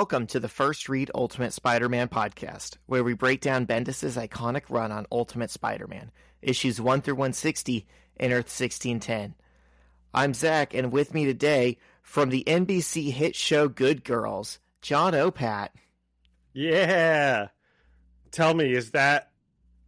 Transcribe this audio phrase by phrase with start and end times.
[0.00, 4.62] Welcome to the First Read Ultimate Spider Man podcast, where we break down Bendis' iconic
[4.70, 7.86] run on Ultimate Spider Man, issues 1 through 160
[8.16, 9.34] in Earth 1610.
[10.14, 15.68] I'm Zach, and with me today, from the NBC hit show Good Girls, John Opat.
[16.54, 17.48] Yeah.
[18.30, 19.32] Tell me, is that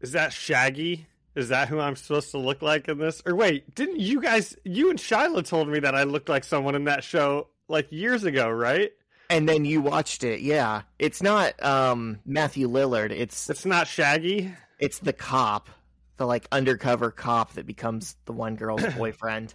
[0.02, 1.07] is that Shaggy?
[1.35, 3.23] Is that who I'm supposed to look like in this?
[3.24, 6.74] Or wait, didn't you guys you and Shyla told me that I looked like someone
[6.74, 8.93] in that show like years ago, right?
[9.33, 10.83] And then you watched it, yeah.
[10.99, 13.11] It's not um, Matthew Lillard.
[13.13, 14.52] It's It's not Shaggy.
[14.79, 15.71] it's the cop,
[16.19, 19.55] the like undercover cop that becomes the one girl's boyfriend.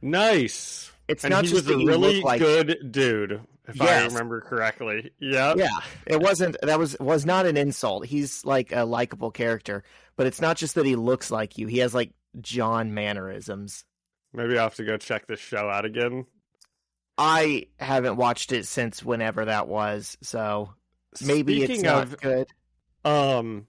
[0.00, 0.92] Nice.
[1.08, 5.10] It's and not he just was a really like good dude, if I remember correctly.
[5.20, 6.56] Yeah, Yeah, it wasn't.
[6.62, 8.06] That was was not an insult.
[8.06, 9.82] He's like a likable character,
[10.16, 11.66] but it's not just that he looks like you.
[11.66, 13.84] He has like John mannerisms.
[14.32, 16.26] Maybe I'll have to go check this show out again.
[17.18, 20.74] I haven't watched it since whenever that was, so
[21.24, 22.48] maybe Speaking it's not of good.
[23.04, 23.66] Um,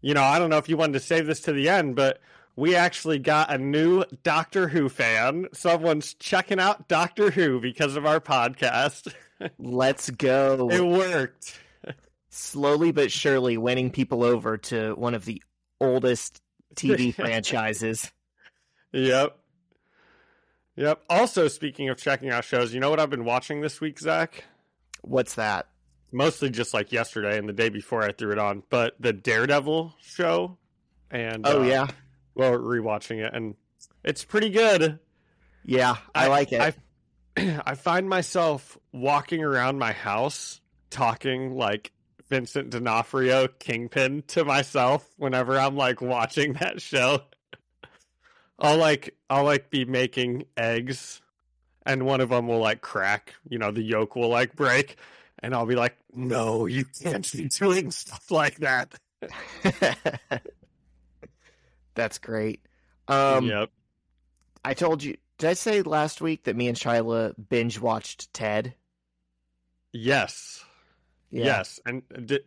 [0.00, 2.20] you know, I don't know if you wanted to save this to the end, but
[2.54, 5.46] we actually got a new Doctor Who fan.
[5.52, 9.12] Someone's checking out Doctor Who because of our podcast.
[9.58, 10.68] Let's go.
[10.70, 11.58] it worked.
[12.28, 15.42] Slowly but surely, winning people over to one of the
[15.80, 16.40] oldest
[16.74, 18.10] TV franchises.
[18.92, 19.36] Yep.
[20.82, 21.04] Yep.
[21.08, 24.42] Also, speaking of checking out shows, you know what I've been watching this week, Zach?
[25.02, 25.68] What's that?
[26.10, 29.94] Mostly just like yesterday and the day before I threw it on, but the Daredevil
[30.00, 30.58] show.
[31.08, 31.86] And Oh uh, yeah,
[32.34, 33.54] well, rewatching it, and
[34.02, 34.98] it's pretty good.
[35.64, 36.74] yeah, I, like it.
[37.36, 40.60] I, I find myself walking around my house
[40.90, 41.92] talking like
[42.28, 47.20] Vincent D'Onofrio, Kingpin, to myself whenever I'm like watching that show.
[48.62, 51.20] I'll like I'll like be making eggs,
[51.84, 53.34] and one of them will like crack.
[53.48, 54.96] You know, the yolk will like break,
[55.40, 58.94] and I'll be like, "No, you can't be doing stuff like that."
[61.94, 62.60] That's great.
[63.08, 63.70] Um, yep.
[64.64, 65.16] I told you.
[65.38, 68.74] Did I say last week that me and Shyla binge watched Ted?
[69.92, 70.64] Yes.
[71.30, 71.44] Yeah.
[71.46, 71.80] Yes.
[71.84, 72.42] And did,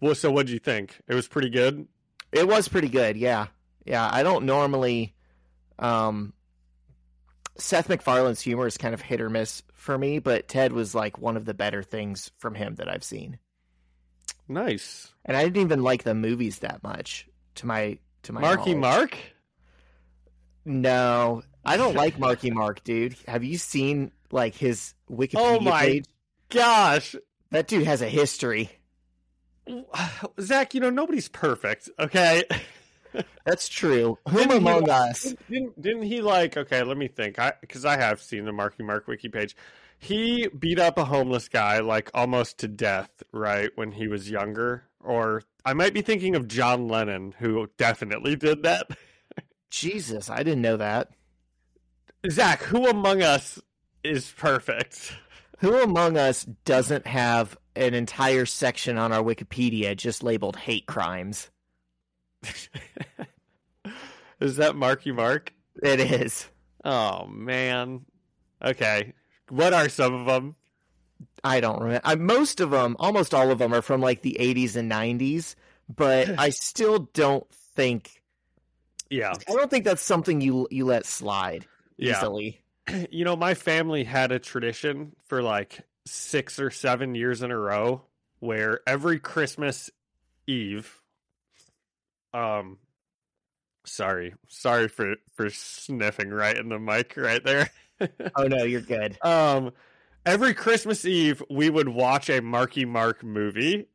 [0.00, 1.00] well, so what do you think?
[1.08, 1.88] It was pretty good.
[2.30, 3.16] It was pretty good.
[3.16, 3.46] Yeah.
[3.84, 4.08] Yeah.
[4.10, 5.14] I don't normally.
[5.82, 6.32] Um,
[7.58, 11.18] Seth MacFarlane's humor is kind of hit or miss for me, but Ted was like
[11.18, 13.38] one of the better things from him that I've seen.
[14.48, 15.12] Nice.
[15.24, 17.28] And I didn't even like the movies that much.
[17.56, 18.80] To my to my Marky knowledge.
[19.10, 19.18] Mark.
[20.64, 23.16] No, I don't like Marky Mark, dude.
[23.26, 26.04] Have you seen like his Wikipedia Oh my- page?
[26.48, 27.16] Gosh,
[27.50, 28.70] That dude has a history.
[30.40, 31.88] Zach, you know nobody's perfect.
[31.98, 32.44] Okay.
[33.44, 34.18] That's true.
[34.28, 35.34] Whom Didn't among like- us?
[35.50, 36.56] Didn't didn't he like?
[36.56, 37.38] Okay, let me think.
[37.38, 39.56] I because I have seen the Marky Mark wiki page.
[39.98, 44.84] He beat up a homeless guy like almost to death, right, when he was younger.
[45.00, 48.86] Or I might be thinking of John Lennon, who definitely did that.
[49.70, 51.10] Jesus, I didn't know that.
[52.30, 53.60] Zach, who among us
[54.04, 55.16] is perfect?
[55.58, 61.50] Who among us doesn't have an entire section on our Wikipedia just labeled hate crimes?
[64.40, 65.52] is that Marky Mark?
[65.82, 66.48] It is.
[66.84, 68.04] Oh man.
[68.62, 69.12] Okay.
[69.48, 70.54] What are some of them?
[71.44, 72.00] I don't remember.
[72.04, 75.54] I, most of them, almost all of them, are from like the 80s and 90s,
[75.94, 78.22] but I still don't think.
[79.10, 79.32] Yeah.
[79.48, 81.66] I don't think that's something you you let slide
[81.96, 82.12] Yeah.
[82.18, 82.58] easily.
[83.12, 87.56] You know, my family had a tradition for like six or seven years in a
[87.56, 88.02] row
[88.40, 89.88] where every Christmas
[90.48, 91.00] Eve,
[92.34, 92.78] um,
[93.84, 97.70] sorry, sorry for for sniffing right in the mic right there.
[98.34, 99.16] Oh no, you're good.
[99.24, 99.70] um,
[100.26, 103.86] every Christmas Eve we would watch a Marky Mark movie,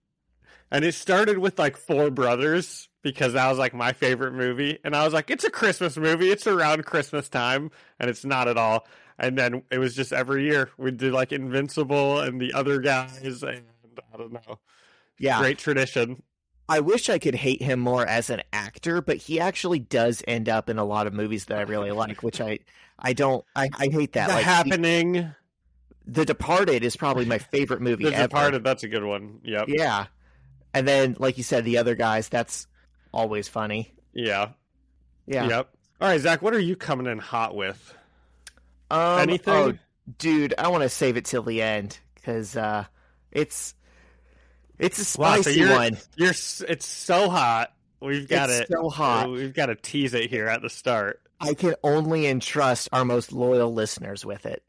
[0.71, 4.95] and it started with like Four Brothers because that was like my favorite movie, and
[4.95, 7.69] I was like, it's a Christmas movie, it's around Christmas time,
[7.99, 8.87] and it's not at all.
[9.19, 13.43] And then it was just every year we'd do like Invincible and the other guys,
[13.43, 13.63] and
[14.13, 14.59] I don't know,
[15.19, 15.39] Yeah.
[15.39, 16.23] great tradition.
[16.69, 20.49] I wish I could hate him more as an actor, but he actually does end
[20.49, 22.59] up in a lot of movies that I really like, which I
[22.99, 24.27] I don't I, I hate that.
[24.27, 25.33] the like Happening,
[26.05, 28.27] The Departed is probably my favorite movie The ever.
[28.27, 29.39] Departed, that's a good one.
[29.43, 29.69] Yep.
[29.69, 30.05] Yeah.
[30.73, 32.67] And then like you said, the other guys, that's
[33.13, 33.93] always funny.
[34.13, 34.49] Yeah.
[35.25, 35.47] Yeah.
[35.47, 35.69] Yep.
[35.99, 37.93] All right, Zach, what are you coming in hot with?
[38.91, 39.53] Um, Anything?
[39.53, 39.73] Oh,
[40.17, 42.85] dude, I want to save it till the end because uh,
[43.31, 43.73] it's
[44.79, 45.97] it's a Wow, so spicy one.
[46.15, 47.73] You're it's so hot.
[48.01, 48.67] We've got It's it.
[48.71, 49.29] so hot.
[49.29, 51.21] We've got to tease it here at the start.
[51.39, 54.63] I can only entrust our most loyal listeners with it.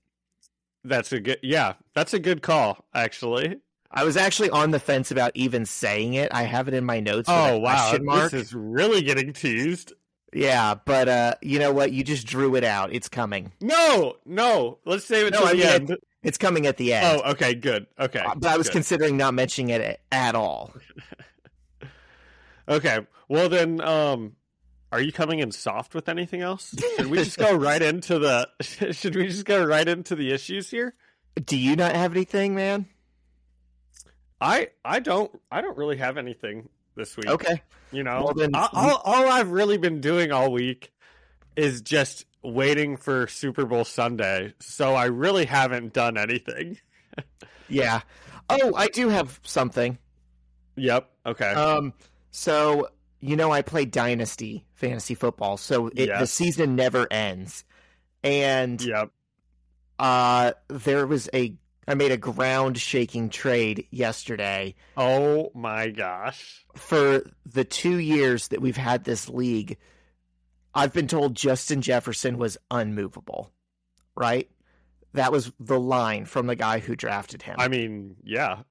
[0.84, 3.58] That's a good yeah, that's a good call, actually.
[3.90, 6.30] I was actually on the fence about even saying it.
[6.32, 7.28] I have it in my notes.
[7.30, 9.92] Oh wow, this is really getting teased.
[10.32, 11.90] Yeah, but uh, you know what?
[11.92, 12.92] You just drew it out.
[12.92, 13.50] It's coming.
[13.62, 15.96] No, no, let's save it No, till I the mean, end.
[16.22, 17.20] It's coming at the end.
[17.24, 17.86] Oh, okay, good.
[17.98, 18.72] Okay, Uh, but I was good.
[18.74, 20.72] considering not mentioning it at all.
[22.68, 23.00] okay.
[23.28, 24.32] Well then, um,
[24.90, 26.74] are you coming in soft with anything else?
[26.96, 28.48] Should we just go right into the?
[28.92, 30.94] Should we just go right into the issues here?
[31.44, 32.86] Do you not have anything, man?
[34.40, 37.28] I I don't I don't really have anything this week.
[37.28, 37.62] Okay.
[37.92, 40.92] You know, Well, then all, all, all I've really been doing all week
[41.58, 44.54] is just waiting for Super Bowl Sunday.
[44.60, 46.78] So I really haven't done anything.
[47.70, 48.00] Yeah.
[48.48, 49.98] Oh, I do have something.
[50.76, 51.10] Yep.
[51.26, 51.52] Okay.
[51.52, 51.92] Um,
[52.30, 52.88] so
[53.20, 57.66] you know, I play Dynasty fantasy football, so it, the season never ends.
[58.24, 59.10] And yep.
[59.98, 61.52] uh, there was a
[61.86, 66.64] I made a ground shaking trade yesterday Oh my gosh.
[66.74, 69.76] for the two years that we've had this league.
[70.74, 73.50] I've been told Justin Jefferson was unmovable,
[74.14, 74.48] right?
[75.14, 77.56] That was the line from the guy who drafted him.
[77.58, 78.62] I mean, yeah.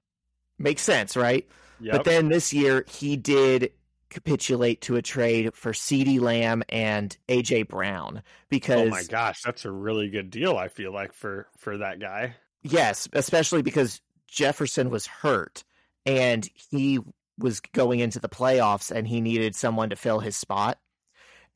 [0.59, 1.47] Makes sense, right?
[1.79, 1.91] Yep.
[1.91, 3.71] But then this year he did
[4.09, 9.65] capitulate to a trade for CeeDee Lamb and AJ Brown because oh my gosh, that's
[9.65, 10.57] a really good deal.
[10.57, 12.35] I feel like for for that guy.
[12.63, 15.63] yes, especially because Jefferson was hurt
[16.05, 17.00] and he
[17.38, 20.79] was going into the playoffs and he needed someone to fill his spot.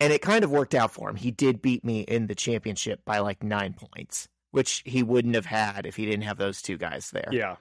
[0.01, 1.15] And it kind of worked out for him.
[1.15, 5.45] He did beat me in the championship by like 9 points, which he wouldn't have
[5.45, 7.29] had if he didn't have those two guys there.
[7.31, 7.55] Yeah.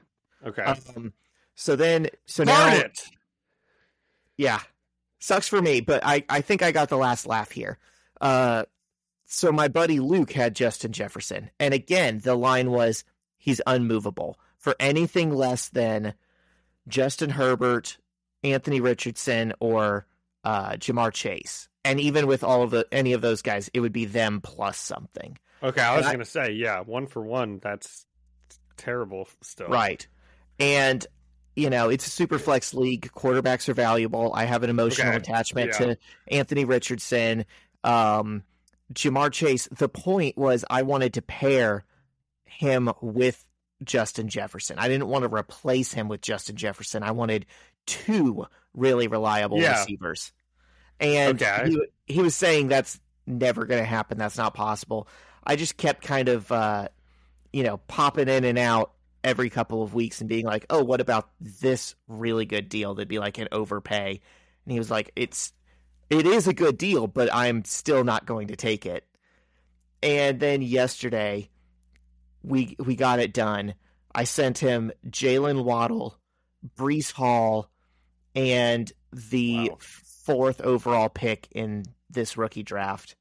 [0.47, 0.63] Okay.
[0.63, 1.13] Um,
[1.55, 3.03] so then so Darn now it.
[4.37, 4.61] Yeah.
[5.19, 7.79] Sucks for me, but I, I think I got the last laugh here.
[8.23, 8.65] Uh,
[9.27, 11.51] so my buddy Luke had Justin Jefferson.
[11.61, 13.05] And again, the line was
[13.37, 14.39] he's unmovable.
[14.59, 16.15] For anything less than
[16.89, 17.99] Justin Herbert,
[18.43, 20.07] Anthony Richardson, or
[20.45, 21.69] uh, Ja'Marr Chase.
[21.85, 24.77] And even with all of the any of those guys, it would be them plus
[24.79, 25.39] something.
[25.63, 27.59] Okay, I was gonna say, yeah, one for one.
[27.63, 28.07] That's
[28.77, 29.29] terrible.
[29.43, 30.07] Still, Right.
[30.59, 31.07] And
[31.57, 33.11] you know, it's a super flex league.
[33.13, 34.33] Quarterbacks are valuable.
[34.35, 35.17] I have an emotional Okay.
[35.17, 35.87] attachment Yeah.
[35.87, 35.99] to
[36.29, 37.45] Anthony Richardson,
[37.85, 38.45] um,
[38.95, 39.69] Ja'Marr Chase.
[39.73, 41.85] The point was I wanted to pair
[42.45, 43.45] him with
[43.83, 44.79] Justin Jefferson.
[44.79, 47.03] I didn't want to replace him with Justin Jefferson.
[47.03, 47.47] I wanted
[47.87, 49.81] two really reliable Yeah.
[49.81, 50.33] receivers.
[50.99, 51.71] And Okay.
[52.07, 54.19] he, he was saying that's never going to happen.
[54.19, 55.09] That's not possible.
[55.45, 56.89] I just kept kind of, uh,
[57.53, 58.93] you know, popping in and out
[59.25, 62.95] every couple of weeks and being like, oh, what about this really good deal?
[62.95, 64.21] That'd be like an overpay.
[64.65, 65.53] And he was like, it's,
[66.11, 69.05] it is a good deal, but I'm still not going to take it.
[70.03, 71.51] And then yesterday,
[72.43, 73.75] we we got it done.
[74.15, 76.19] I sent him Jalen Waddle,
[76.77, 77.70] Breece Hall,
[78.35, 79.79] and the Wow.
[79.81, 83.17] fourth overall pick in this rookie draft.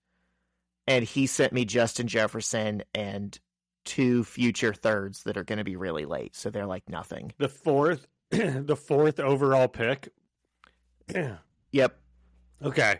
[0.87, 3.37] And he sent me Justin Jefferson and
[3.85, 6.35] two future thirds that are going to be really late.
[6.35, 7.31] So they're like nothing.
[7.37, 10.09] The fourth, the fourth overall pick.
[11.13, 11.37] Yeah.
[11.71, 11.99] Yep.
[12.63, 12.99] okay,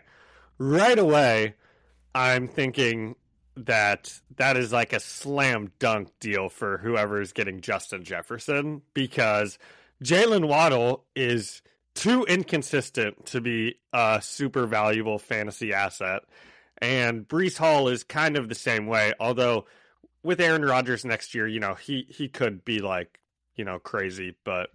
[0.58, 1.56] right away,
[2.14, 3.16] I'm thinking
[3.56, 9.58] that that is like a slam dunk deal for whoever is getting Justin Jefferson because
[10.04, 11.62] Jalen Waddle is
[12.00, 16.22] too inconsistent to be a super valuable fantasy asset.
[16.78, 19.66] And Breece Hall is kind of the same way, although
[20.22, 23.18] with Aaron Rodgers next year, you know, he he could be like,
[23.54, 24.70] you know, crazy, but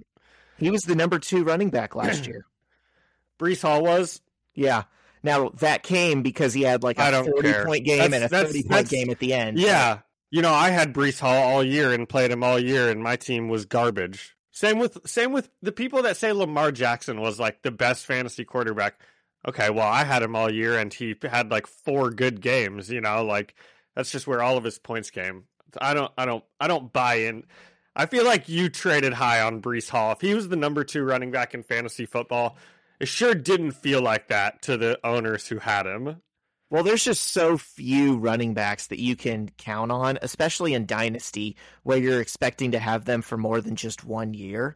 [0.58, 2.46] He was the number two running back last year.
[3.40, 4.22] Breece Hall was
[4.54, 4.84] Yeah.
[5.24, 7.66] Now that came because he had like I a 40 care.
[7.66, 9.58] point game That's- and a 30 point game at the end.
[9.58, 10.00] Yeah.
[10.30, 13.16] You know, I had Breece Hall all year and played him all year and my
[13.16, 14.36] team was garbage.
[14.56, 18.46] Same with same with the people that say Lamar Jackson was like the best fantasy
[18.46, 18.98] quarterback.
[19.46, 23.02] Okay, well, I had him all year and he had like four good games, you
[23.02, 23.54] know, like
[23.98, 25.44] that's just where all of his points came.
[25.82, 27.44] I don't I don't I don't buy in.
[27.98, 30.14] I feel like you traded high on Breece Hall.
[30.14, 32.56] If he was the number 2 running back in fantasy football,
[33.02, 36.22] it sure didn't feel like that to the owners who had him.
[36.76, 41.56] Well, there's just so few running backs that you can count on, especially in Dynasty,
[41.84, 44.76] where you're expecting to have them for more than just one year.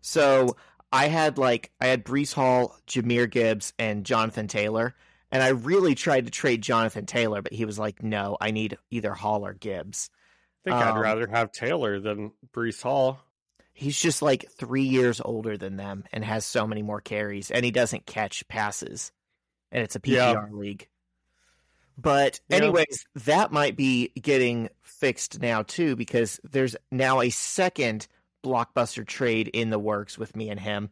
[0.00, 0.56] So
[0.90, 4.96] I had like I had Breece Hall, Jahmyr Gibbs, and Jonathan Taylor,
[5.30, 8.76] and I really tried to trade Jonathan Taylor, but he was like, "No, I need
[8.90, 10.10] either Hall or Gibbs."
[10.64, 13.20] I think I'd Um, rather have Taylor than Breece Hall.
[13.72, 17.64] He's just like three years older than them and has so many more carries, and
[17.64, 19.12] he doesn't catch passes,
[19.70, 20.48] and it's a PPR Yeah.
[20.50, 20.88] league.
[21.98, 22.56] But Yeah.
[22.58, 28.06] anyways, that might be getting fixed now too because there's now a second
[28.44, 30.90] blockbuster trade in the works with me and him.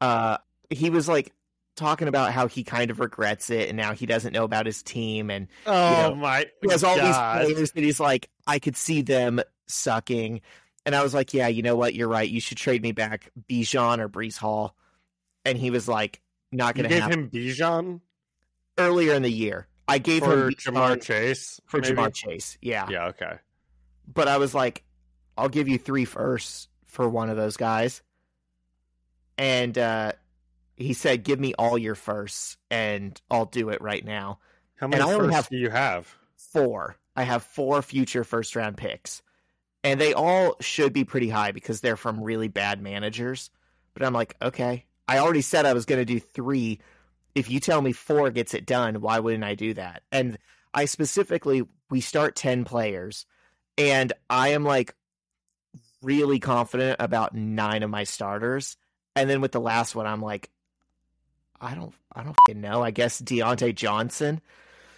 [0.00, 0.38] Uh
[0.70, 1.32] he was like
[1.76, 4.82] talking about how he kind of regrets it and now he doesn't know about his
[4.82, 7.42] team and Oh know, my he has all God.
[7.42, 10.40] these players that he's like, I could see them sucking.
[10.84, 11.94] And I was like, Yeah, you know what?
[11.94, 12.28] You're right.
[12.28, 14.74] You should trade me back Bijan or Breece Hall.
[15.44, 16.20] And he was like,
[16.50, 18.00] Not gonna gave happen him Bijan
[18.78, 19.67] earlier in the year.
[19.88, 21.60] I gave for him Ja'Marr Bijan Chase.
[21.66, 21.94] for maybe?
[21.94, 22.58] Ja'Marr Chase.
[22.60, 22.86] Yeah.
[22.90, 23.38] Yeah, okay.
[24.12, 24.84] But I was like,
[25.36, 28.02] I'll give you three firsts for one of those guys.
[29.36, 30.12] And uh,
[30.76, 34.38] he said, Give me all your firsts and I'll do it right now.
[34.76, 36.12] How many I only firsts have- do you have?
[36.36, 36.96] Four.
[37.16, 39.22] I have four future first round picks.
[39.84, 43.50] And they all should be pretty high because they're from really bad managers.
[43.94, 44.84] But I'm like, okay.
[45.06, 46.80] I already said I was going to do three.
[47.34, 50.02] If you tell me four gets it done, why wouldn't I do that?
[50.10, 50.38] And
[50.74, 53.26] I specifically, we start 10 players,
[53.76, 54.94] and I am like
[56.02, 58.76] really confident about nine of my starters.
[59.16, 60.50] And then with the last one, I'm like,
[61.60, 62.82] I don't, I don't know.
[62.82, 64.40] I guess Diontae Johnson.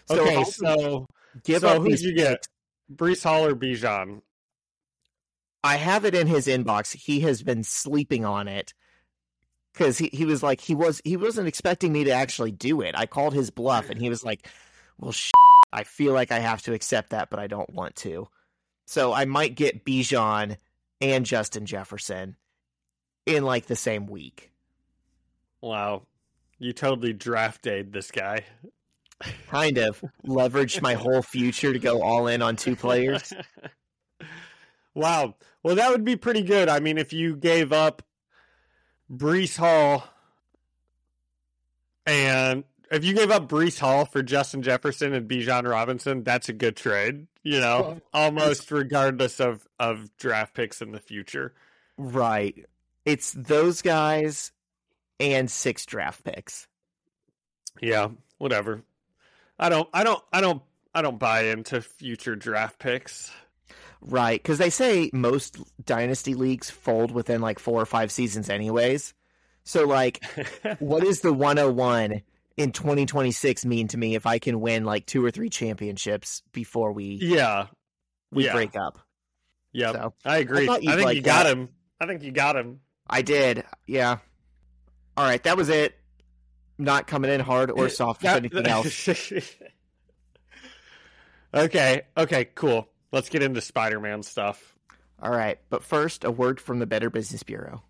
[0.06, 1.06] So okay, so
[1.44, 2.46] give so who'd these you get?
[2.94, 4.22] Breece Hall or Bijan?
[5.62, 6.94] I have it in his inbox.
[6.94, 8.74] He has been sleeping on it
[9.80, 12.94] because he, he was like he was he wasn't expecting me to actually do it.
[12.94, 14.46] I called his bluff, and he was like,
[14.98, 15.32] "Well, sh-
[15.72, 18.28] I feel like I have to accept that, but I don't want to."
[18.84, 20.58] So I might get Bijan
[21.00, 22.36] and Justin Jefferson
[23.24, 24.50] in like the same week.
[25.62, 26.02] Wow.
[26.58, 28.44] You totally draft dayed this guy.
[29.48, 33.32] Kind of leveraged my whole future to go all in on two players.
[34.94, 35.36] wow.
[35.62, 36.68] Well, that would be pretty good.
[36.68, 38.02] I mean, if you gave up
[39.10, 40.04] Breece Hall
[42.06, 46.52] and if you gave up Breece Hall for Justin Jefferson and Bijan Robinson, that's a
[46.52, 47.26] good trade.
[47.42, 51.54] You know, almost regardless of of draft picks in the future.
[51.96, 52.66] Right.
[53.04, 54.52] It's those guys
[55.18, 56.66] and six draft picks.
[57.80, 58.82] Yeah, whatever.
[59.58, 59.88] I don't.
[59.94, 60.22] I don't.
[60.32, 60.62] I don't.
[60.94, 63.30] I don't buy into future draft picks.
[64.02, 69.12] Right, because they say most dynasty leagues fold within like four or five seasons, anyways.
[69.64, 70.24] So, like,
[70.78, 72.22] what does the 101
[72.56, 76.92] in 2026 mean to me if I can win like two or three championships before
[76.92, 77.66] we yeah.
[78.32, 78.52] we yeah.
[78.54, 78.98] break up?
[79.72, 80.66] Yeah, So, I agree.
[80.66, 81.56] I, you'd think like you got that.
[81.56, 81.68] him.
[82.00, 82.80] I think you got him.
[83.08, 84.18] I did, yeah.
[85.16, 85.94] All right, that was it.
[86.78, 89.08] Not coming in hard or eh, soft with That- anything else.
[91.54, 92.02] okay.
[92.16, 92.44] Okay.
[92.54, 92.88] Cool.
[93.12, 94.76] Let's get into Spider-Man stuff.
[95.20, 97.82] All right, but first, a word from the Better Business Bureau.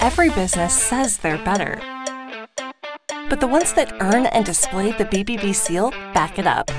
[0.00, 1.80] Every business says they're better.
[3.30, 6.70] But the ones that earn and display the BBB seal back it up.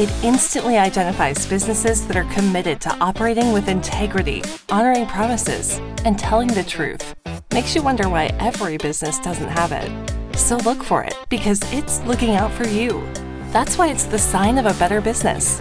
[0.00, 6.48] It instantly identifies businesses that are committed to operating with integrity, honoring promises, and telling
[6.48, 7.14] the truth.
[7.52, 10.38] Makes you wonder why every business doesn't have it.
[10.38, 13.06] So look for it because it's looking out for you.
[13.52, 15.60] That's why it's the sign of a better business.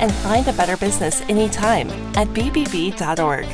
[0.00, 3.46] And find a better business anytime at bbb.org.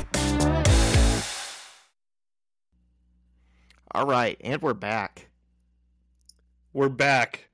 [3.92, 5.28] All right, and we're back.
[6.72, 7.48] We're back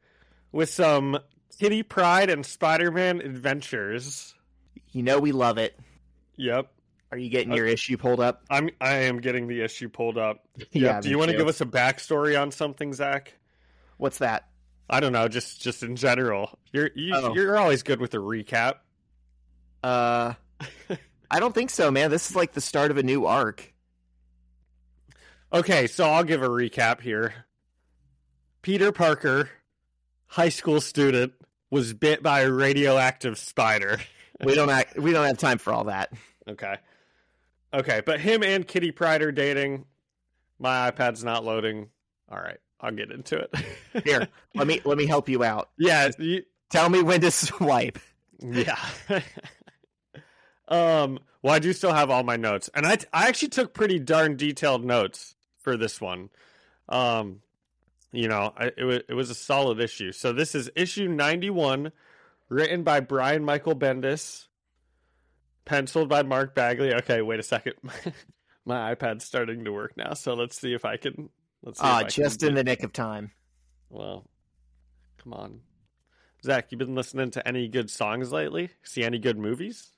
[0.50, 1.18] with some
[1.58, 4.34] Kitty Pryde and Spider-Man adventures.
[4.90, 5.78] You know we love it.
[6.36, 6.72] Yep.
[7.12, 8.42] Are you getting uh, your issue pulled up?
[8.50, 8.70] I'm.
[8.80, 10.44] I am getting the issue pulled up.
[10.72, 13.34] Yeah, Do you want to give us a backstory on something, Zach?
[13.98, 14.48] What's that?
[14.92, 15.26] I don't know.
[15.26, 16.58] Just just in general.
[16.72, 17.34] You're you, Oh.
[17.34, 18.74] you're always good with a recap.
[19.82, 20.34] Uh,
[21.30, 22.10] I don't think so, man.
[22.10, 23.72] This is like the start of a new arc.
[25.52, 27.34] Okay, so I'll give a recap here.
[28.62, 29.50] Peter Parker,
[30.26, 31.32] high school student,
[31.70, 33.98] was bit by a radioactive spider.
[34.44, 36.12] We don't act, we don't have time for all that.
[36.48, 36.74] Okay.
[37.72, 39.84] Okay, but him and Kitty Pryde are dating.
[40.58, 41.90] My iPad's not loading.
[42.28, 43.54] All right, I'll get into it.
[44.04, 45.70] Here, let me let me help you out.
[45.78, 47.98] yeah, you, Tell me when to swipe.
[48.40, 48.78] yeah.
[50.68, 53.98] um, well, I do still have all my notes, and I I actually took pretty
[53.98, 56.30] darn detailed notes for this one.
[56.88, 57.40] Um,
[58.10, 60.12] you know, I, it was it was a solid issue.
[60.12, 61.92] So this is issue ninety one,
[62.48, 64.46] written by Brian Michael Bendis,
[65.64, 66.94] penciled by Mark Bagley.
[66.94, 67.74] Okay, wait a second,
[68.64, 71.28] my iPad's starting to work now, so let's see if I can.
[71.62, 71.86] Let's see.
[71.86, 73.30] Ah, I just in the nick of time.
[73.90, 74.24] well,
[75.22, 75.60] come on,
[76.44, 76.66] Zach.
[76.70, 78.70] You been listening to any good songs lately?
[78.82, 79.88] See any good movies?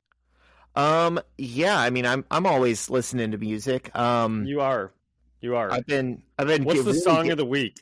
[0.76, 3.96] Um, yeah, I mean, I'm I'm always listening to music.
[3.96, 4.92] Um, You are.
[5.40, 5.70] You are.
[5.70, 7.80] I've been I've been What's the really song get- of the week?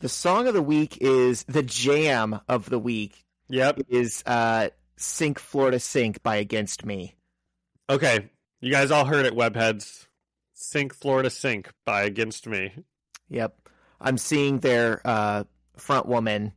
[0.00, 3.82] The song of the week is the jam of the week Yep.
[3.88, 7.14] is uh Sink Florida Sink by Against Me.
[7.88, 8.28] Okay.
[8.60, 10.06] You guys all heard it, webheads.
[10.54, 12.72] Sink Florida Sink by Against Me.
[13.32, 13.68] Yep.
[14.00, 15.44] I'm seeing their uh
[15.76, 16.52] front woman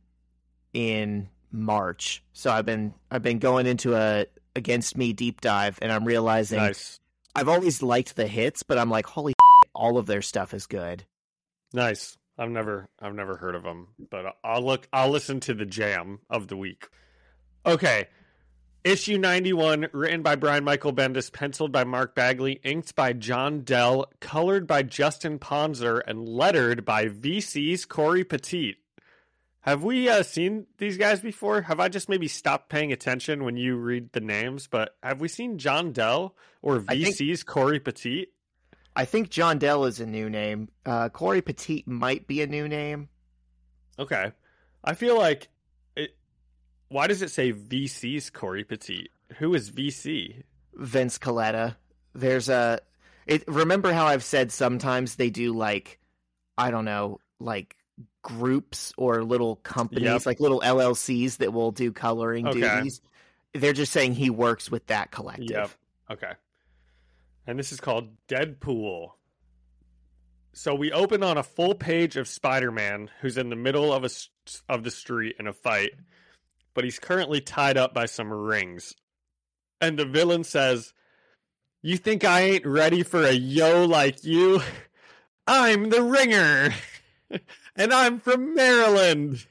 [0.72, 2.22] in March.
[2.32, 6.58] So I've been I've been going into a Against Me deep dive and I'm realizing
[6.58, 6.98] Nice.
[7.34, 9.34] I've always liked the hits, but I'm like, holy
[9.74, 11.04] all of their stuff is good.
[11.74, 12.16] Nice.
[12.38, 16.20] I've never I've never heard of them, but I'll look I'll listen to the jam
[16.30, 16.88] of the week.
[17.66, 18.08] Okay.
[18.86, 24.06] Issue 91 written by Brian Michael Bendis, penciled by Mark Bagley, inked by John Dell,
[24.20, 28.76] colored by Justin Ponsor and lettered by VC's Cory Petit.
[29.62, 31.62] Have we uh, seen these guys before?
[31.62, 34.68] Have I just maybe stopped paying attention when you read the names?
[34.68, 38.28] But have we seen John Dell or I think- VC's Cory Petit?
[38.94, 40.68] I think John Dell is a new name.
[40.86, 43.08] Uh Cory Petit might be a new name.
[43.98, 44.30] Okay.
[44.84, 45.48] I feel like
[46.88, 49.08] why does it say VC's Cory Petit?
[49.38, 50.42] Who is VC?
[50.74, 51.76] Vince Coletta.
[52.14, 52.80] There's a
[53.26, 55.98] it remember how I've said sometimes they do like
[56.58, 57.76] I don't know, like
[58.22, 60.26] groups or little companies, Yep.
[60.26, 62.60] like little LLCs that will do coloring Okay.
[62.60, 63.00] duties.
[63.52, 65.48] They're just saying he works with that collective.
[65.50, 65.70] Yep.
[66.12, 66.32] Okay.
[67.46, 69.10] And this is called Deadpool.
[70.52, 74.10] So we open on a full page of Spider-Man who's in the middle of a
[74.68, 75.92] of the street in a fight,
[76.76, 78.94] but he's currently tied up by some rings.
[79.80, 80.92] And the villain says,
[81.82, 84.60] "You think I ain't ready for a yo like you?
[85.48, 86.72] I'm the ringer,
[87.76, 89.44] and I'm from Maryland."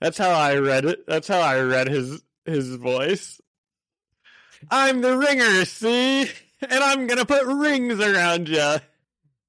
[0.00, 1.06] That's how I read it.
[1.06, 3.40] That's how I read his his voice.
[4.70, 6.30] I'm the ringer, see?
[6.62, 8.76] And I'm gonna put rings around you.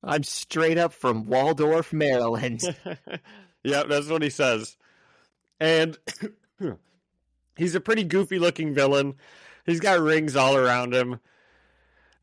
[0.03, 2.61] I'm straight up from Waldorf, Maryland.
[3.63, 4.75] yep, that's what he says.
[5.59, 5.97] And
[7.57, 9.15] he's a pretty goofy looking villain.
[9.65, 11.19] He's got rings all around him.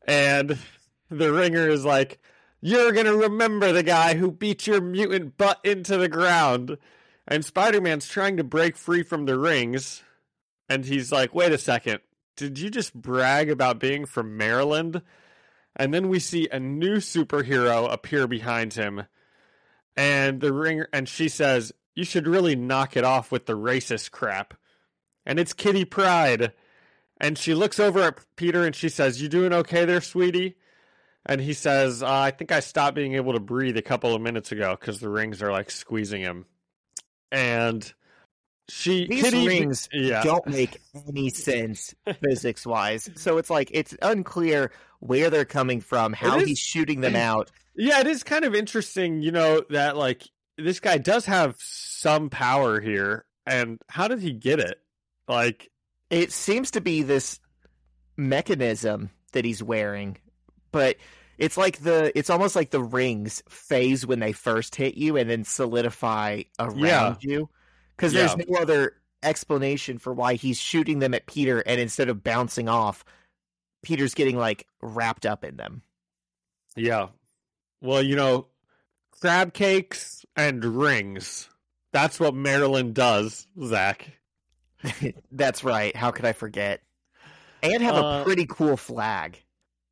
[0.07, 0.57] And
[1.09, 2.19] the ringer is like,
[2.61, 6.77] You're going to remember the guy who beat your mutant butt into the ground.
[7.27, 10.03] And Spider Man's trying to break free from the rings.
[10.69, 11.99] And he's like, Wait a second.
[12.35, 15.01] Did you just brag about being from Maryland?
[15.75, 19.05] And then we see a new superhero appear behind him.
[19.95, 24.11] And the ringer and she says, You should really knock it off with the racist
[24.11, 24.53] crap.
[25.25, 26.51] And it's Kitty Pryde.
[27.19, 30.55] And she looks over at Peter and she says, You doing okay there, sweetie?
[31.25, 34.21] And he says, uh, I think I stopped being able to breathe a couple of
[34.21, 36.45] minutes ago because the rings are like squeezing him.
[37.31, 37.91] And
[38.69, 40.23] she These Kitty rings yeah.
[40.23, 43.09] don't make any sense physics wise.
[43.15, 47.51] So it's like it's unclear where they're coming from, how is- he's shooting them out.
[47.75, 50.23] Yeah, it is kind of interesting, you know, that like
[50.57, 53.25] this guy does have some power here.
[53.45, 54.79] And how did he get it?
[55.27, 55.69] Like,
[56.09, 57.39] It seems to be this
[58.17, 60.17] mechanism that he's wearing,
[60.71, 60.97] but
[61.37, 65.29] it's like the it's almost like the rings phase when they first hit you and
[65.29, 67.15] then solidify around Yeah.
[67.19, 67.49] you.
[67.95, 68.27] Because Yeah.
[68.33, 72.69] there's no other explanation for why he's shooting them at Peter and instead of bouncing
[72.69, 73.03] off,
[73.83, 75.81] Peter's getting like wrapped up in them.
[76.77, 77.07] yeah.
[77.81, 78.47] Well, you know,
[79.21, 81.49] crab cakes and rings.
[81.91, 84.09] That's what Maryland does, Zach.
[85.31, 85.95] That's right.
[85.95, 86.81] How could I forget?
[87.63, 89.41] And have Uh, a pretty cool flag.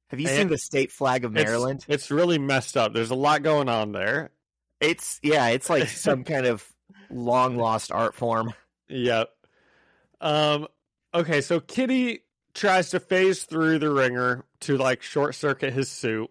[0.09, 1.85] Have you seen the state flag of It's- Maryland?
[1.87, 2.93] It's, really messed up.
[2.93, 4.29] There's a lot going on there.
[4.79, 6.63] It's yeah, it's like some kind of
[7.09, 8.53] long lost art form.
[8.89, 9.29] Yep.
[10.21, 10.67] Um
[11.15, 12.19] okay, so Kitty
[12.53, 16.29] tries to phase through the ringer to like short circuit his suit,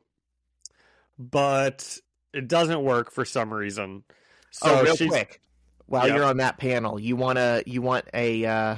[1.19, 1.99] but
[2.33, 4.05] it doesn't work for some reason.
[4.51, 5.41] So oh, real she's quick.
[5.87, 6.17] While Yeah.
[6.17, 8.77] you're on that panel, you wanna you want a uh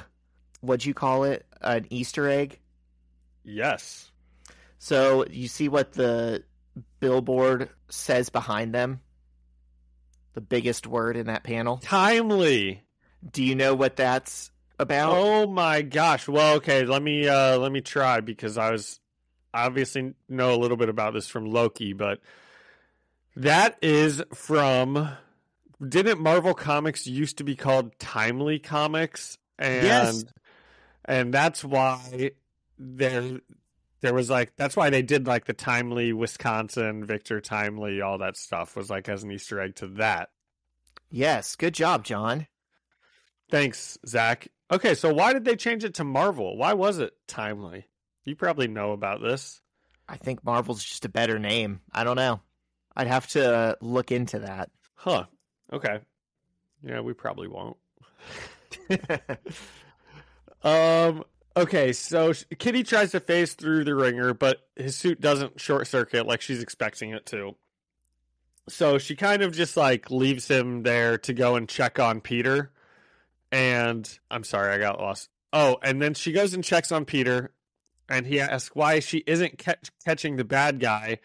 [0.60, 1.46] what'd you call it?
[1.60, 2.58] An Easter egg?
[3.44, 4.10] yes.
[4.78, 6.44] So you see what the
[7.00, 9.00] billboard says behind them?
[10.34, 11.78] The biggest word in that panel?
[11.78, 12.82] Timely.
[13.30, 15.14] Do you know what that's about?
[15.16, 16.28] Oh my gosh.
[16.28, 19.00] Well, okay, let me uh let me try because I was
[19.54, 22.20] I obviously know a little bit about this from Loki, but
[23.36, 25.08] that is from
[25.86, 29.38] didn't Marvel Comics used to be called Timely Comics?
[29.58, 30.24] And Yes.
[31.04, 32.32] and that's why
[32.78, 33.40] there
[34.00, 38.36] there was like that's why they did like the Timely Wisconsin, Victor Timely, all that
[38.36, 40.30] stuff was like as an Easter egg to that.
[41.10, 42.46] Yes, good job, John.
[43.50, 44.48] Thanks, Zach.
[44.70, 46.56] Okay, so why did they change it to Marvel?
[46.56, 47.86] Why was it timely?
[48.24, 49.60] You probably know about this.
[50.08, 51.80] I think Marvel's just a better name.
[51.92, 52.40] I don't know.
[52.96, 54.70] I'd have to uh, look into that.
[54.94, 55.24] Huh.
[55.72, 56.00] Okay.
[56.82, 57.76] Yeah, we probably won't.
[60.62, 61.24] um.
[61.56, 66.26] Okay, so Kitty tries to phase through the ringer, but his suit doesn't short circuit
[66.26, 67.54] like she's expecting it to.
[68.68, 72.72] So she kind of just like leaves him there to go and check on Peter.
[73.52, 75.28] And I'm sorry, I got lost.
[75.52, 77.52] Oh, and then she goes and checks on Peter,
[78.08, 81.20] and he asks why she isn't catch- catching the bad guy.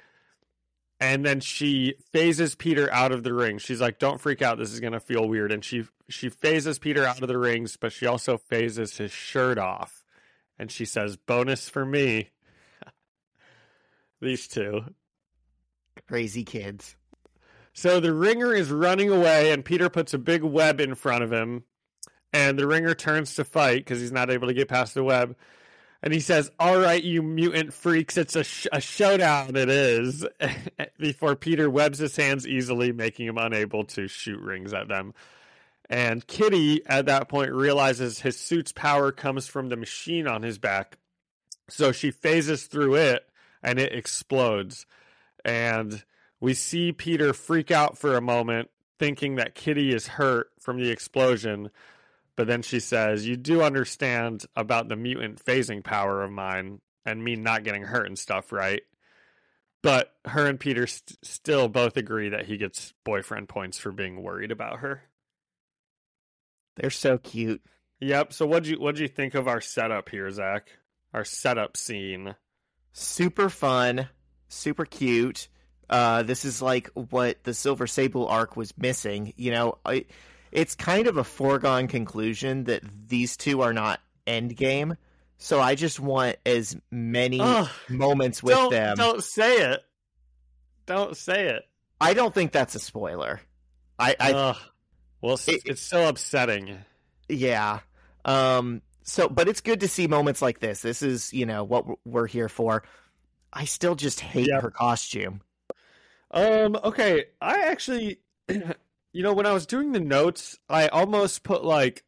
[0.99, 3.57] And then she phases Peter out of the ring.
[3.57, 4.57] She's like, "Don't freak out.
[4.57, 7.93] This is gonna feel weird." And she she phases Peter out of the rings, but
[7.93, 10.03] she also phases his shirt off.
[10.57, 12.31] And she says, "Bonus for me."
[14.21, 14.93] These two.
[16.07, 16.95] Crazy kids.
[17.73, 21.31] So the ringer is running away, and Peter puts a big web in front of
[21.31, 21.63] him.
[22.33, 25.35] And the ringer turns to fight because he's not able to get past the web.
[26.01, 29.55] And he says, All right, you mutant freaks, it's a, sh- a showdown.
[29.55, 30.25] It is.
[30.97, 35.13] Before Peter webs his hands easily, making him unable to shoot rings at them.
[35.89, 40.59] And Kitty, at that point, realizes his suit's power comes from the machine on his
[40.59, 40.97] back.
[41.67, 43.27] So she phases through it,
[43.63, 44.85] and it explodes.
[45.43, 46.03] And
[46.39, 50.89] we see Peter freak out for a moment, thinking that Kitty is hurt from the
[50.89, 51.71] explosion.
[52.39, 57.21] But then she says, You do understand about the mutant phasing power of mine and
[57.21, 58.81] me not getting hurt and stuff, right?
[59.83, 64.23] But her and Peter st- still both agree that he gets boyfriend points for being
[64.23, 65.03] worried about her.
[66.77, 67.61] They're so cute.
[67.99, 68.31] Yep.
[68.31, 70.69] So what'd you what'd you think of our setup here, Zach?
[71.13, 72.35] Our setup scene.
[72.93, 74.07] Super fun,
[74.47, 75.49] super cute.
[75.89, 79.33] Uh, this is like what the Silver Sable arc was missing.
[79.35, 80.05] You know, I,
[80.51, 84.97] it's kind of a foregone conclusion that these two are not endgame.
[85.37, 88.97] So I just want as many Ugh, moments with don't, them.
[88.97, 89.81] Don't say it.
[90.85, 91.63] Don't say it.
[92.01, 93.39] I don't think that's a spoiler.
[93.97, 94.57] I, I Ugh.
[95.21, 96.77] Well, it's, It- it's so upsetting.
[97.27, 97.79] yeah.
[98.25, 98.81] Um.
[99.03, 100.81] So, but it's good to see moments like this.
[100.81, 102.83] This is, you know, what we're here for.
[103.51, 104.61] I still just hate Yep.
[104.61, 105.41] her costume.
[106.29, 107.25] Um, okay.
[107.41, 108.19] I actually,
[109.11, 112.03] you know, when I was doing the notes, I almost put like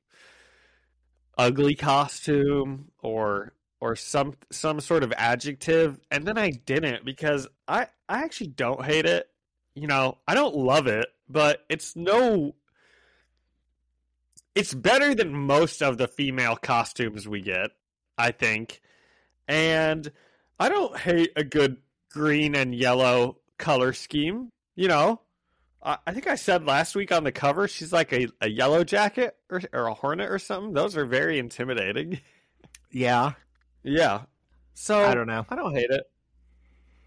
[1.38, 7.88] ugly costume or or some some sort of adjective, and then I didn't because I
[8.08, 9.28] I actually don't hate it.
[9.74, 12.56] You know, I don't love it, but it's no.
[14.54, 17.72] It's better than most of the female costumes we get,
[18.18, 18.82] I think,
[19.48, 20.12] and
[20.60, 21.78] I don't hate a good
[22.12, 24.50] green and yellow color scheme.
[24.76, 25.22] You know,
[25.84, 29.36] I, think I said last week on the cover she's like a, a yellow jacket
[29.50, 30.74] or, or a hornet or something.
[30.74, 32.20] Those are very intimidating.
[32.94, 33.36] Yeah.
[33.84, 34.24] Yeah.
[34.74, 35.46] So I don't know.
[35.50, 36.04] I don't hate it.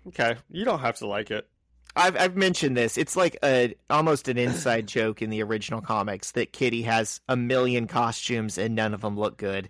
[0.09, 1.47] Okay, you don't have to like it.
[1.95, 2.97] I've I've mentioned this.
[2.97, 7.37] It's like a almost an inside joke in the original comics that Kitty has a
[7.37, 9.69] million costumes and none of them look good.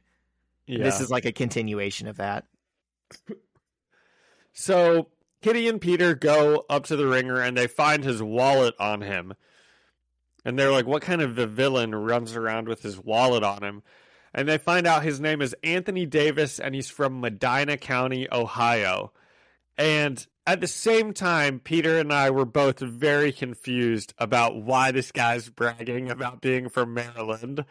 [0.69, 0.85] Yeah.
[0.85, 2.47] This is like a continuation of that.
[4.57, 5.09] So
[5.45, 9.35] Kitty and Peter go up to the ringer and they find his wallet on him.
[10.43, 13.83] And they're like, what kind of villain runs around with his wallet on him?
[14.33, 19.13] And they find out his name is Anthony Davis and he's from Medina County, Ohio.
[19.77, 25.13] And at the same time, Peter and I were both very confused about why this
[25.13, 27.67] guy's bragging about being from Maryland.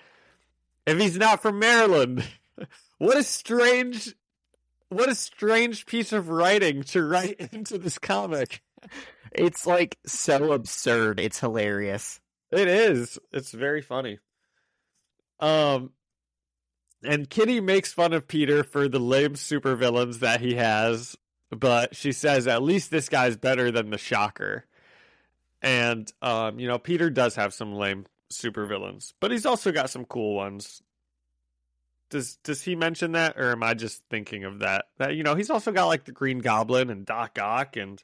[0.85, 2.23] If he's not from Maryland,
[2.99, 4.13] what a strange
[4.93, 8.61] what a strange piece of writing to write into this comic.
[9.31, 11.19] It's like so absurd.
[11.19, 12.19] It's hilarious.
[12.51, 13.17] It is.
[13.31, 14.19] It's very funny.
[15.39, 15.91] Um
[17.03, 21.17] and Kitty makes fun of Peter for the lame supervillains that he has,
[21.49, 24.65] but she says at least this guy's better than the Shocker.
[25.61, 30.05] And um, you know, Peter does have some lame supervillains, but he's also got some
[30.05, 30.81] cool ones.
[32.13, 34.85] Does does he mention that, or am I just thinking of that?
[34.99, 38.01] That you know, he's also got like the Green Goblin and Doc Ock and,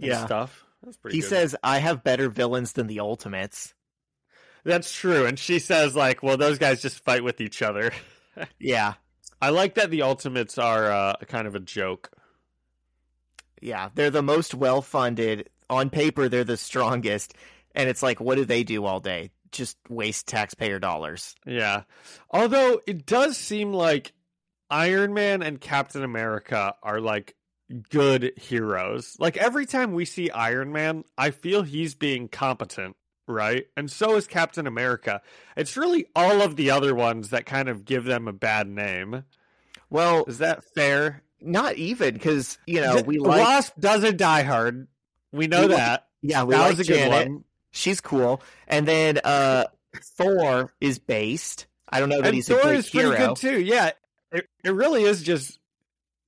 [0.00, 0.24] and Yeah.
[0.24, 0.64] stuff.
[0.84, 1.16] That's pretty.
[1.16, 1.28] He good.
[1.28, 3.74] says, "I have better villains than the Ultimates."
[4.62, 5.26] That's true.
[5.26, 7.92] And she says, like, well, those guys just fight with each other.
[8.60, 8.94] Yeah,
[9.40, 12.10] I like that the Ultimates are uh, kind of a joke.
[13.60, 13.88] yeah.
[13.94, 15.48] They're the most well funded.
[15.68, 17.34] On paper, they're the strongest,
[17.74, 19.30] and it's like, what do they do all day?
[19.56, 21.34] Just waste taxpayer dollars.
[21.46, 21.82] Yeah.
[22.30, 24.12] Although it does seem like
[24.70, 27.34] Iron Man and Captain America are like
[27.90, 29.16] good heroes.
[29.18, 33.66] Like every time we see Iron Man, I feel he's being competent, right?
[33.76, 35.22] And so is Captain America.
[35.56, 39.24] It's really all of the other ones that kind of give them a bad name.
[39.88, 41.22] Well, Is that fair?
[41.40, 44.88] not even because you know we like Wasp doesn't die hard.
[45.32, 46.06] We know We like- that.
[46.22, 47.44] yeah we that like was a good one.
[47.76, 48.42] She's cool.
[48.66, 49.64] And then uh,
[50.16, 51.66] Thor is based.
[51.88, 53.28] I don't know that and he's Thor a great is pretty hero.
[53.28, 53.60] good too.
[53.60, 53.90] Yeah,
[54.32, 55.58] it it really is just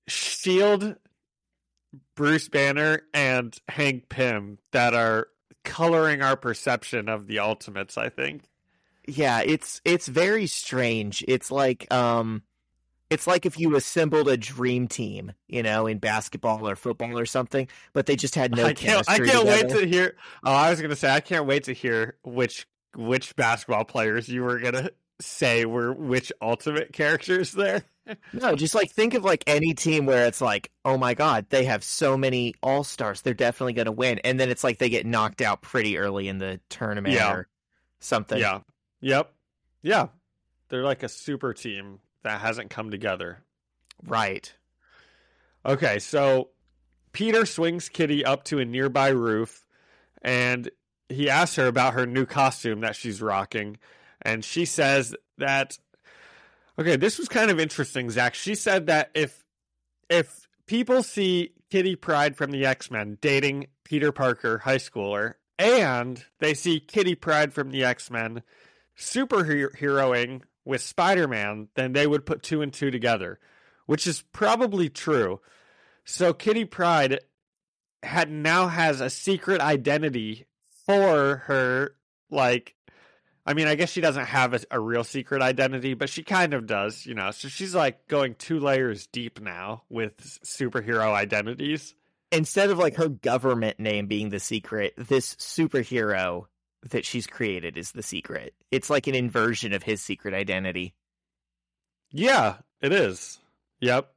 [0.07, 0.97] Shield,
[2.15, 5.29] Bruce Banner, and Hank Pym that are
[5.65, 7.99] coloring our perception of the Ultimates.
[7.99, 8.43] I think.
[9.07, 11.25] Yeah, it's it's very strange.
[11.27, 12.43] It's like um
[13.11, 17.27] it's like if you assembled a dream team, you know, in basketball or football or
[17.27, 19.09] something, but they just had no I can't.
[19.09, 20.17] I can't wait to hear.
[20.45, 22.67] Oh, I was gonna say I can't wait to hear which
[22.97, 24.91] which basketball players you were gonna
[25.21, 27.83] say were which ultimate characters there.
[28.33, 31.65] No, just like think of like any team where it's like, oh my god, they
[31.65, 34.89] have so many all stars, they're definitely going to win, and then it's like they
[34.89, 37.33] get knocked out pretty early in the tournament Yeah.
[37.35, 37.49] or
[38.01, 38.39] something.
[38.39, 38.61] Yeah.
[39.03, 39.31] Yep.
[39.83, 40.07] Yeah.
[40.71, 43.43] They're like a super team that hasn't come together.
[44.07, 44.53] right.
[45.67, 46.51] Okay, so
[47.13, 49.67] Peter swings Kitty up to a nearby roof
[50.23, 50.71] and
[51.09, 53.79] he asks her about her new costume that she's rocking.
[54.23, 55.79] And she says that
[56.79, 58.35] Okay, this was kind of interesting, Zach.
[58.35, 59.45] She said that if
[60.09, 66.55] if people see Kitty Pryde from the X-Men dating Peter Parker, high schooler, and they
[66.55, 68.43] see Kitty Pryde from the X-Men
[68.97, 73.41] superheroing with Spider-Man, then they would put two and two together,
[73.87, 75.41] which is probably true.
[76.05, 77.21] So Kitty Pryde
[78.03, 80.47] had now has a secret identity
[80.85, 81.95] for her
[82.31, 82.75] like
[83.47, 86.53] I mean, I guess she doesn't have a, a real secret identity, but she kind
[86.53, 87.31] of does, you know.
[87.31, 91.95] So she's like going two layers deep now with superhero identities.
[92.31, 96.45] Instead of like her government name being the secret, this superhero
[96.91, 98.55] that she's created is the secret.
[98.71, 100.95] It's like an inversion of his secret identity.
[102.11, 103.39] Yeah, it is.
[103.81, 104.11] Yep.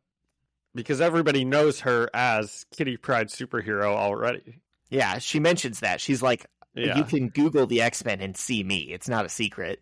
[0.74, 4.62] Because everybody knows her as Kitty Pryde superhero already.
[4.90, 6.00] Yeah, she mentions that.
[6.00, 6.98] She's like, Yeah.
[6.98, 8.78] you can Google the X Men and see me.
[8.92, 9.82] It's not a secret.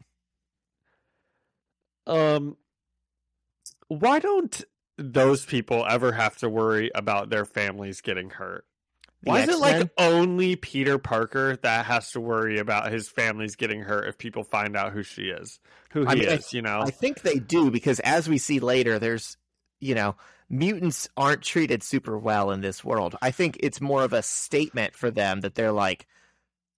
[2.08, 2.58] Um
[3.88, 4.64] why don't
[4.98, 8.66] those people ever have to worry about their families getting hurt?
[9.24, 9.80] Why is it X-Men?
[9.82, 14.44] like only Peter Parker that has to worry about his family's getting hurt if people
[14.44, 15.60] find out who she is,
[15.92, 16.54] who he I mean, I- is?
[16.54, 19.36] You know, I think they do because as we see later, there's,
[19.82, 20.16] you know,
[20.50, 23.16] mutants aren't treated super well in this world.
[23.22, 26.08] I think it's more of a statement for them that they're like,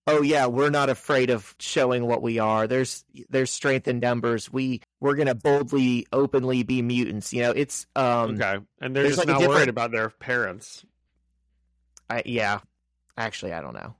[0.08, 2.66] oh yeah, we're not afraid of showing what we are.
[2.66, 4.52] There's there's strength in numbers.
[4.52, 7.32] We we're gonna boldly, openly be mutants.
[7.34, 10.10] You know, it's um, okay, and they're there's just like not worried different- about their
[10.10, 10.84] parents.
[12.12, 12.60] I, yeah.
[13.18, 13.96] Actually, I don't know.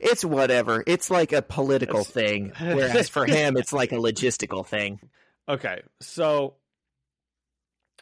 [0.00, 0.82] It's whatever.
[0.86, 5.00] It's like a political thing, whereas for him, it's like a logistical thing.
[5.48, 6.54] Okay, so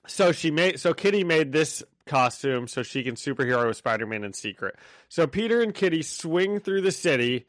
[0.06, 4.32] so she made so Kitty made this costume so she can superhero with Spider-Man in
[4.32, 4.76] secret.
[5.08, 7.46] So Peter and Kitty swing through the city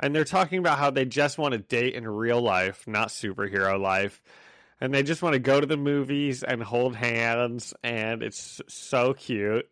[0.00, 3.80] and they're talking about how they just want to date in real life, not superhero
[3.80, 4.20] life.
[4.80, 9.12] And they just want to go to the movies and hold hands and it's so
[9.12, 9.68] cute.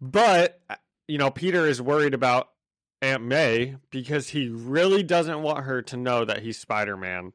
[0.00, 0.60] But
[1.12, 2.48] you know, Peter is worried about
[3.02, 7.34] Aunt May because he really doesn't want her to know that he's Spider-Man.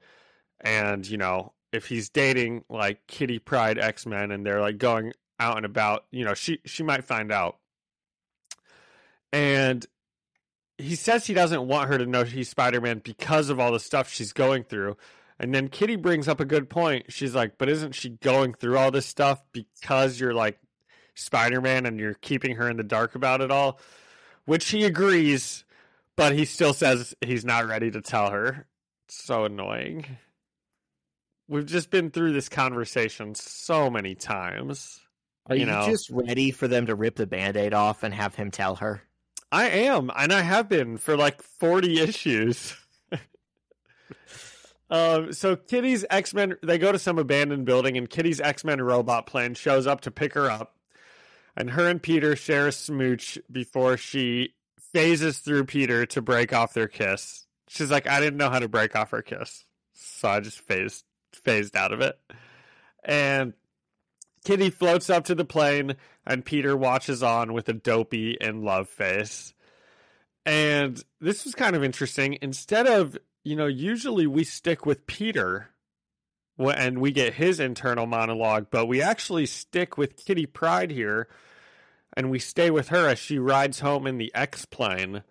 [0.59, 5.57] And you know if he's dating like kitty pryde x-men and they're like going out
[5.57, 7.57] and about you know she she might find out.
[9.31, 9.85] And
[10.79, 14.11] he says he doesn't want her to know he's spider-man because of all the stuff
[14.11, 14.97] she's going through.
[15.39, 17.13] And then kitty brings up a good point.
[17.13, 20.57] She's like but isn't she going through all this stuff because you're like
[21.17, 23.79] spider-man and you're keeping her in the dark about it all
[24.45, 25.65] which he agrees
[26.15, 28.65] but he still says he's not ready to tell her
[29.07, 30.05] it's so annoying
[31.47, 34.99] we've just been through this conversation so many times.
[35.47, 35.85] Are You you, know.
[35.85, 39.01] just ready for them to rip the band-aid off and have him tell her?
[39.51, 42.75] I am, and I have been for like 40 issues.
[44.89, 48.81] um, so Kitty's X Men, they go to some abandoned building, and Kitty's X Men
[48.81, 50.75] robot plane shows up to pick her up.
[51.57, 54.53] And her and Peter share a smooch before she
[54.93, 57.47] phases through Peter to break off their kiss.
[57.67, 59.65] She's like, I didn't know how to break off her kiss.
[59.93, 62.17] So I just phased phased out of it.
[63.03, 63.53] And
[64.45, 68.87] Kitty floats up to the plane, and Peter watches on with a dopey and love
[68.87, 69.55] face.
[70.45, 72.37] And this was kind of interesting.
[72.41, 75.69] Instead of, you know, usually we stick with Peter
[76.59, 81.27] and we get his internal monologue, but we actually stick with Kitty Pryde here
[82.17, 85.21] and we stay with her as she rides home in the X plane.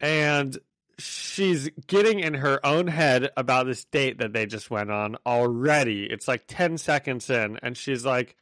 [0.00, 0.56] And
[0.98, 6.04] she's getting in her own head about this date that they just went on already.
[6.04, 8.36] It's like 10 seconds in, and she's like,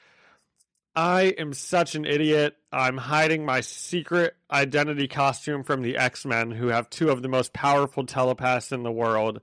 [0.94, 2.54] I am such an idiot.
[2.70, 7.28] I'm hiding my secret identity costume from the X Men, who have two of the
[7.28, 9.40] most powerful telepaths in the world.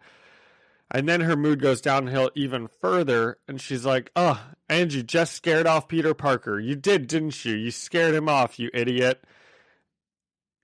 [0.94, 5.66] And then her mood goes downhill even further, and she's like, Oh, Angie just scared
[5.66, 6.60] off Peter Parker.
[6.60, 7.56] You did, didn't you?
[7.56, 9.24] You scared him off, you idiot.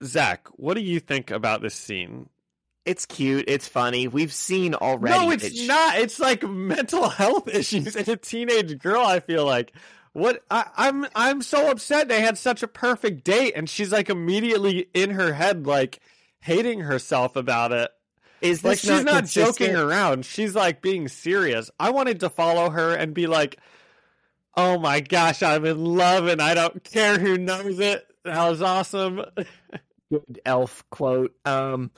[0.04, 2.30] Zach, what do you think about this scene?
[2.86, 3.46] It's cute.
[3.48, 4.08] It's funny.
[4.08, 5.18] We've seen already.
[5.18, 5.98] No, it's that not.
[5.98, 9.02] It's like mental health issues in a teenage girl.
[9.02, 9.74] I feel like
[10.14, 11.06] what I, I'm.
[11.14, 12.08] I'm so upset.
[12.08, 16.00] They had such a perfect date, and she's like immediately in her head, like
[16.40, 17.92] hating herself about it.
[18.42, 19.58] Is Like she's not consistent?
[19.58, 20.26] joking around.
[20.26, 21.72] She's like being serious.
[21.80, 23.58] I wanted to follow her and be like,
[24.56, 28.62] "Oh my gosh, I'm in love, and I don't care who knows it." That was
[28.62, 29.22] awesome.
[30.12, 31.36] good elf quote.
[31.46, 31.92] Um,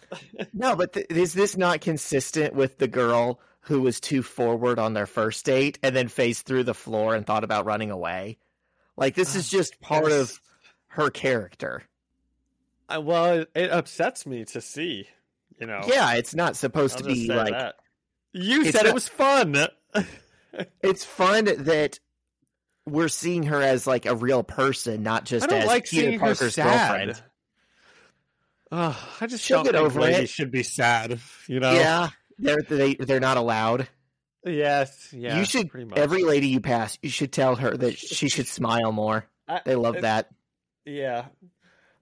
[0.53, 4.93] no, but th- is this not consistent with the girl who was too forward on
[4.93, 8.37] their first date and then phased through the floor and thought about running away?
[8.95, 10.39] Like this is just part of
[10.87, 11.83] her character.
[12.87, 15.07] I- well, it upsets me to see.
[15.59, 15.81] You know.
[15.87, 17.75] Yeah, it's not supposed I'll to just be say like that.
[18.33, 19.67] You said not- it was fun.
[20.83, 21.99] it's fun that
[22.85, 26.01] we're seeing her as like a real person, not just I don't as like Peter
[26.07, 26.97] seeing her Parker's sad.
[27.07, 27.23] girlfriend.
[28.71, 30.29] Ugh, I just She'll don't get over it.
[30.29, 31.19] should be sad.
[31.47, 31.71] You know?
[31.73, 33.87] Yeah, they're they they're not allowed.
[34.45, 35.09] Yes.
[35.11, 35.37] Yeah.
[35.39, 35.97] you should pretty much.
[35.99, 39.25] every lady you pass, you should tell her that she should smile more.
[39.47, 40.29] I- They love it- that.
[40.85, 41.25] Yeah.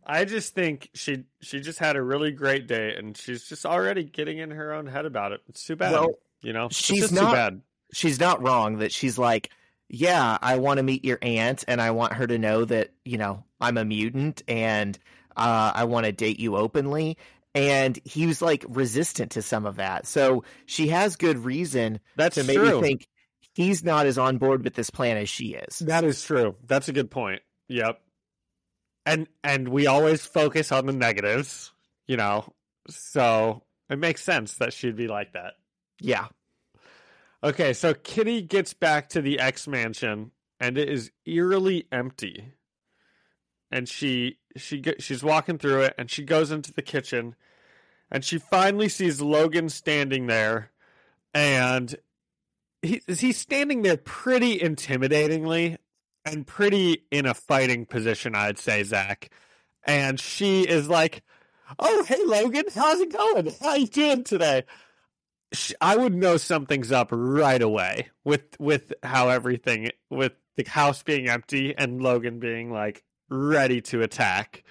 [0.08, 4.04] I just think she she just had a really great day, and she's just already
[4.06, 5.42] getting in her own head about it.
[5.50, 5.92] It's too bad.
[5.92, 7.62] Well, you know, It's she's not- too bad.
[7.94, 9.50] she's not wrong that she's like,
[9.90, 13.18] yeah, I want to meet your aunt and I want her to know that, you
[13.18, 14.98] know, I'm a mutant and
[15.36, 17.18] uh, I want to date you openly.
[17.56, 20.06] And he was like resistant to some of that.
[20.06, 22.82] So she has good reason That's to maybe true.
[22.82, 23.08] think
[23.54, 25.80] he's not as on board with this plan as she is.
[25.80, 26.56] That is true.
[26.68, 27.42] That's a good point.
[27.70, 28.00] Yep.
[29.08, 31.72] And and we always focus on the negatives,
[32.08, 32.54] you know.
[32.90, 35.54] So it makes sense that she'd be like that.
[36.02, 36.28] Yeah.
[37.44, 42.54] Okay, so Kitty gets back to the X mansion and it is eerily empty.
[43.72, 47.36] And she she get, she's walking through it and she goes into the kitchen
[48.12, 50.72] and she finally sees Logan standing there
[51.34, 51.96] and
[52.82, 55.78] he is he's standing there pretty intimidatingly
[56.28, 59.30] and pretty in a fighting position, I'd say, Zach.
[59.86, 61.24] And she is like,
[61.80, 63.52] "Oh, hey Logan, how's it going?
[63.62, 64.64] How you doing today?"
[65.54, 71.04] sh- I would know something's up right away with with how everything with the house
[71.04, 74.64] being empty and Logan being like ready to attack.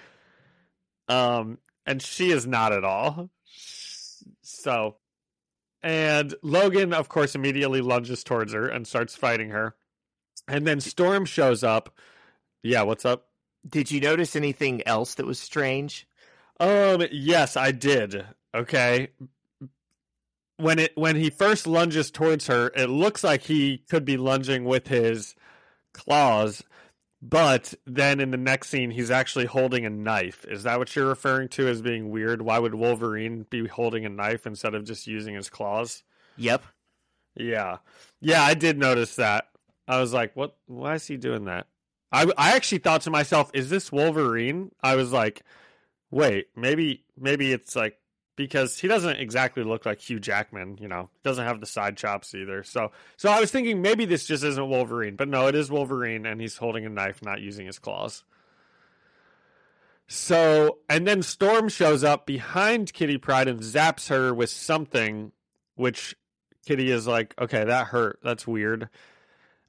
[1.07, 3.29] Um and she is not at all.
[4.41, 4.97] So
[5.81, 9.75] and Logan of course immediately lunges towards her and starts fighting her.
[10.47, 11.93] And then Storm shows up.
[12.63, 13.27] Yeah, what's up?
[13.67, 16.07] Did you notice anything else that was strange?
[16.59, 18.25] Um, yes, I did.
[18.55, 19.09] Okay.
[20.57, 24.65] When it when he first lunges towards her, it looks like he could be lunging
[24.65, 25.35] with his
[25.93, 26.63] claws,
[27.21, 30.45] but then in the next scene he's actually holding a knife.
[30.47, 32.41] Is that what you're referring to as being weird?
[32.41, 36.03] Why would Wolverine be holding a knife instead of just using his claws?
[36.37, 36.63] Yep.
[37.35, 37.77] Yeah.
[38.19, 39.49] Yeah, I did notice that.
[39.87, 41.67] I was like, what why is he doing that?
[42.11, 44.71] I I actually thought to myself, is this Wolverine?
[44.81, 45.43] I was like,
[46.11, 47.97] wait, maybe maybe it's like
[48.35, 51.09] because he doesn't exactly look like Hugh Jackman, you know.
[51.23, 52.63] Doesn't have the side chops either.
[52.63, 56.25] So so I was thinking maybe this just isn't Wolverine, but no, it is Wolverine
[56.25, 58.23] and he's holding a knife, not using his claws.
[60.09, 65.33] So, and then Storm shows up behind Kitty Pryde and zaps her with something
[65.75, 66.15] which
[66.65, 68.19] Kitty is like, "Okay, that hurt.
[68.23, 68.89] That's weird."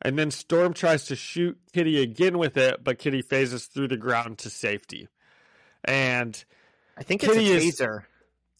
[0.02, 3.96] And then Storm tries to shoot Kitty again with it, but Kitty phases through the
[3.96, 5.08] ground to safety.
[5.84, 6.42] And
[6.96, 8.02] I think Kitty it's a is- taser,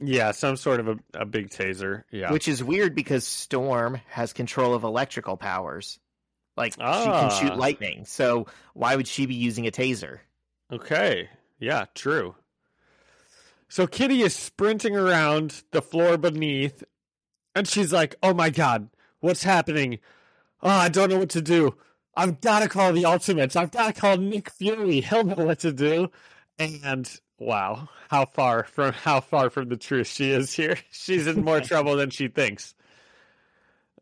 [0.01, 2.05] yeah, some sort of a, a big taser.
[2.11, 2.33] Yeah.
[2.33, 5.99] which is weird because Storm has control of electrical powers.
[6.57, 7.29] Like she Ah.
[7.29, 8.05] can shoot lightning.
[8.05, 10.19] So why would she be using a taser?
[10.73, 11.29] Okay.
[11.61, 12.35] Yeah, true.
[13.69, 16.83] So Kitty is sprinting around the floor beneath,
[17.55, 18.89] and she's like, "Oh my god,
[19.21, 19.99] what's happening?
[20.63, 21.75] Oh, I don't know what to do.
[22.17, 23.57] I've got to call the Ultimates.
[23.57, 25.01] I've got to call Nick Fury.
[25.01, 26.11] He'll know what to do."
[26.59, 30.77] And wow, how far from how far from the truth she is here.
[30.91, 32.75] She's in more trouble than she thinks.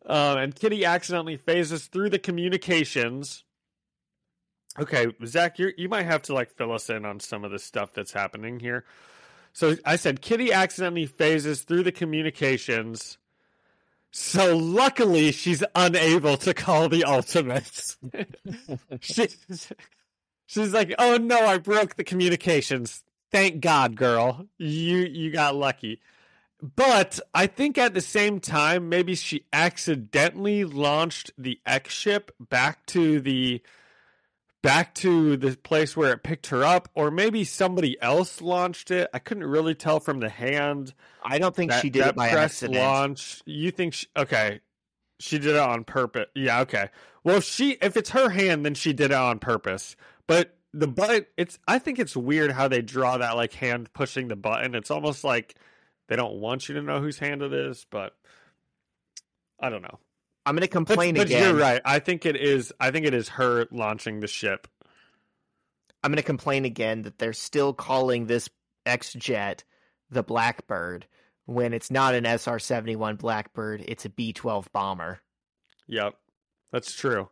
[0.07, 3.44] Um, and Kitty accidentally phases through the communications.
[4.78, 7.59] Okay, Zach, you you might have to like fill us in on some of the
[7.59, 8.84] stuff that's happening here.
[9.52, 13.18] So I said Kitty accidentally phases through the communications,
[14.19, 17.99] So luckily, she's unable to call the Ultimates.
[19.01, 19.29] she,
[20.47, 23.05] she's like, "Oh no, I broke the communications.
[23.31, 24.47] Thank God, girl.
[24.57, 26.01] You you got lucky."
[26.62, 32.87] But I think at the same time, maybe she accidentally launched the X ship back
[32.87, 33.61] to the
[34.67, 39.09] back to the place where it picked her up, or maybe somebody else launched it.
[39.14, 40.93] I couldn't really tell from the hand.
[41.23, 42.79] I don't think that, she did that it by press accident.
[42.79, 43.43] launch.
[43.47, 43.95] You think?
[43.95, 44.61] She, okay,
[45.21, 46.27] she did it on purpose.
[46.35, 46.61] Yeah.
[46.62, 46.89] Okay.
[47.25, 49.97] Well, if she if it's her hand, then she did it on purpose.
[50.27, 51.59] But the button, it's.
[51.69, 54.75] I think it's weird how they draw that like hand pushing the button.
[54.75, 55.55] It's almost like
[56.09, 58.14] they don't want you to know whose hand it is, but
[59.61, 59.99] I don't know.
[60.47, 61.42] I'm going to But, complain but again.
[61.42, 61.82] you're right.
[61.84, 62.72] I think it is.
[62.80, 64.68] I think it is her launching the ship.
[66.03, 68.49] I'm going to complain again that they're still calling this
[68.86, 69.64] X jet
[70.11, 71.07] the Blackbird
[71.47, 75.20] when it's not an SR 71 Blackbird, it's a B 12 bomber.
[75.88, 76.14] Yep,
[76.72, 77.28] that's true.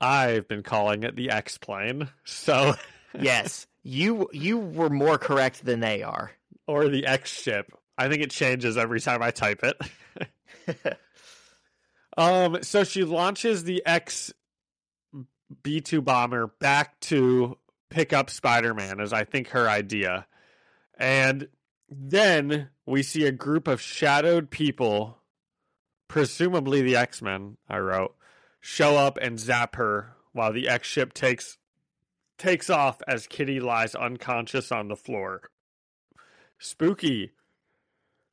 [0.00, 2.08] I've been calling it the X plane.
[2.24, 2.74] So
[3.20, 6.30] Yes, you you were more correct than they are.
[6.66, 7.72] or the X ship.
[7.96, 10.96] I think it changes every time I type it.
[12.16, 14.32] um, so she launches the X
[15.62, 17.58] B two bomber back to
[17.90, 20.26] pick up Spider Man, is I think her idea,
[20.98, 21.48] and
[21.88, 25.18] then we see a group of shadowed people,
[26.08, 27.56] presumably the X Men.
[27.68, 28.14] I wrote
[28.60, 31.58] show up and zap her while the X ship takes
[32.38, 35.42] takes off as Kitty lies unconscious on the floor.
[36.58, 37.32] Spooky.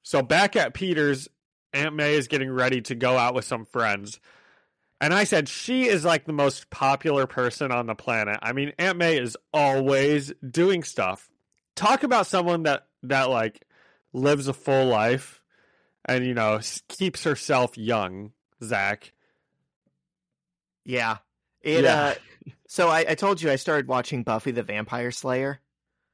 [0.01, 1.29] So back at Peter's,
[1.74, 4.19] Aunt May is getting ready to go out with some friends.
[5.01, 8.39] And I said she is like the most popular person on the planet.
[8.41, 11.30] I mean, Aunt May is always doing stuff.
[11.76, 13.65] Talk about someone that that like
[14.13, 15.41] lives a full life
[16.05, 18.32] and you know keeps herself young,
[18.63, 19.11] Zach.
[20.86, 21.17] yeah.
[21.61, 21.95] It Yeah.
[21.95, 22.13] uh
[22.67, 25.59] so I, I told you I started watching Buffy the Vampire Slayer.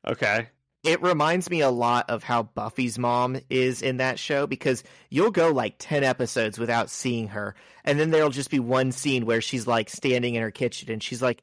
[0.07, 0.49] Okay.
[0.84, 5.32] It reminds me a lot of how Buffy's mom is in that show because you'll
[5.32, 7.54] go like 10 episodes without seeing her.
[7.84, 11.04] And then there'll just be one scene where she's like standing in her kitchen and
[11.04, 11.42] she's like,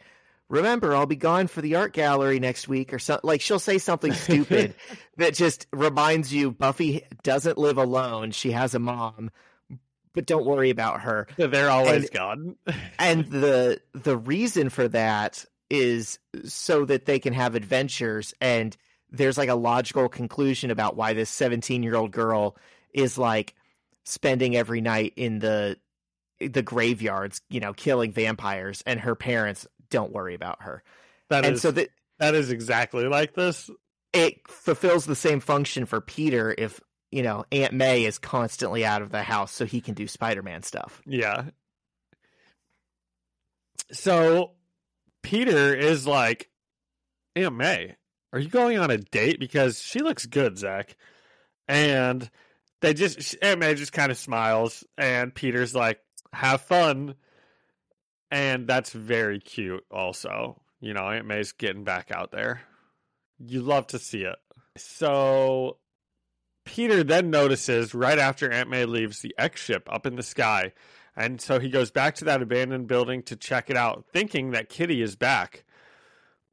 [0.48, 3.26] Remember, I'll be gone for the art gallery next week or something.
[3.26, 4.74] Like she'll say something stupid
[5.16, 8.30] that just reminds you Buffy doesn't live alone.
[8.30, 9.32] She has a mom,
[10.14, 12.56] but don't worry about her They're always And- gone.
[12.98, 18.76] and the the reason for that is so that they can have adventures and
[19.10, 22.56] there's like a logical conclusion about why this 17 year old girl
[22.92, 23.54] is like
[24.04, 25.76] spending every night in the
[26.40, 30.82] the graveyards you know killing vampires and her parents don't worry about her
[31.30, 31.88] That and is so that
[32.18, 33.70] that is exactly like this.
[34.12, 36.80] it fulfills the same function for peter if
[37.10, 40.62] you know aunt may is constantly out of the house so he can do spider-man
[40.62, 41.44] stuff Yeah.
[43.92, 44.52] So
[45.22, 46.50] Peter is like,
[47.36, 47.96] Aunt May,
[48.36, 49.40] are you going on a date?
[49.40, 50.94] Because she looks good, Zach.
[51.66, 52.30] And
[52.82, 56.00] they just Aunt May just kind of smiles, and Peter's like,
[56.34, 57.14] have fun.
[58.30, 60.60] And that's very cute also.
[60.80, 62.60] You know, Aunt May's getting back out there.
[63.38, 64.36] You love to see it.
[64.76, 65.78] So
[66.66, 70.72] Peter then notices right after Aunt May leaves the X ship up in the sky.
[71.16, 74.68] And so he goes back to that abandoned building to check it out, thinking that
[74.68, 75.64] Kitty is back.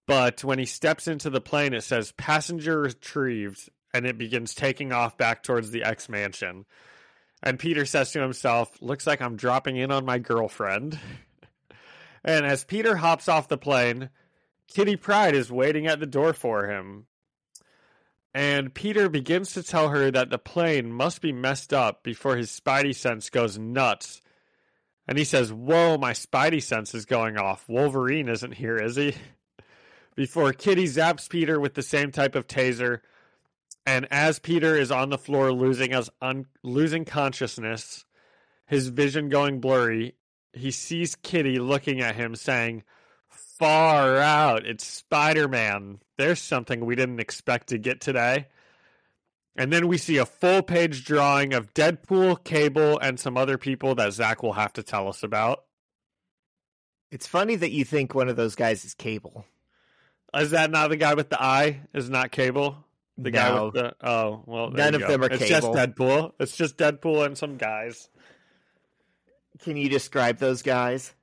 [0.05, 4.91] But when he steps into the plane, it says passenger retrieved, and it begins taking
[4.91, 6.65] off back towards the X mansion.
[7.41, 10.99] And Peter says to himself, Looks like I'm dropping in on my girlfriend.
[12.23, 14.09] and as Peter hops off the plane,
[14.73, 17.05] Kitty Pryde is waiting at the door for him.
[18.33, 22.49] And Peter begins to tell her that the plane must be messed up before his
[22.49, 24.21] spidey sense goes nuts.
[25.07, 27.67] And he says, Whoa, my spidey sense is going off.
[27.69, 29.15] Wolverine isn't here, is he?
[30.15, 32.99] Before Kitty zaps Peter with the same type of taser.
[33.85, 38.05] And as Peter is on the floor losing us un- losing consciousness,
[38.65, 40.15] his vision going blurry,
[40.53, 42.83] he sees Kitty looking at him saying,
[43.27, 45.99] Far out, it's Spider Man.
[46.17, 48.47] There's something we didn't expect to get today.
[49.55, 53.95] And then we see a full page drawing of Deadpool, Cable, and some other people
[53.95, 55.65] that Zach will have to tell us about.
[57.11, 59.45] it's funny that you think one of those guys is cable
[60.35, 61.81] Is that not the guy with the eye?
[61.93, 62.77] Is not Cable?
[63.17, 65.11] The guy with the oh well, there None you of go.
[65.11, 65.73] them are It's Cable.
[65.73, 66.31] just Deadpool.
[66.39, 68.09] It's just Deadpool and some guys.
[69.59, 71.13] can you describe those guys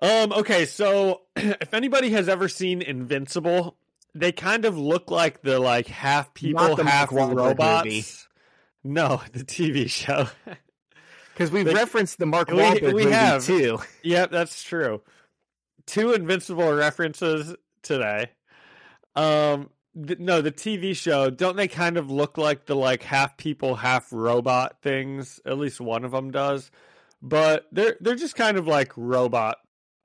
[0.00, 0.32] Um.
[0.32, 0.66] Okay.
[0.66, 3.76] So, if anybody has ever seen Invincible,
[4.14, 7.84] they kind of look like the like half people, half Mark robots.
[7.86, 8.04] movie.
[8.84, 10.28] No, the TV show.
[11.32, 13.44] Because we've referenced the Mark we- Wahlberg we movie have.
[13.44, 13.80] too.
[14.04, 15.02] Yep, that's true.
[15.84, 18.30] Two Invincible references today.
[19.14, 19.70] Um,
[20.06, 21.30] th- no, the TV show.
[21.30, 25.40] Don't they kind of look like the like half people, half robot things?
[25.46, 26.70] At least one of them does.
[27.22, 29.58] But they're they're just kind of like robot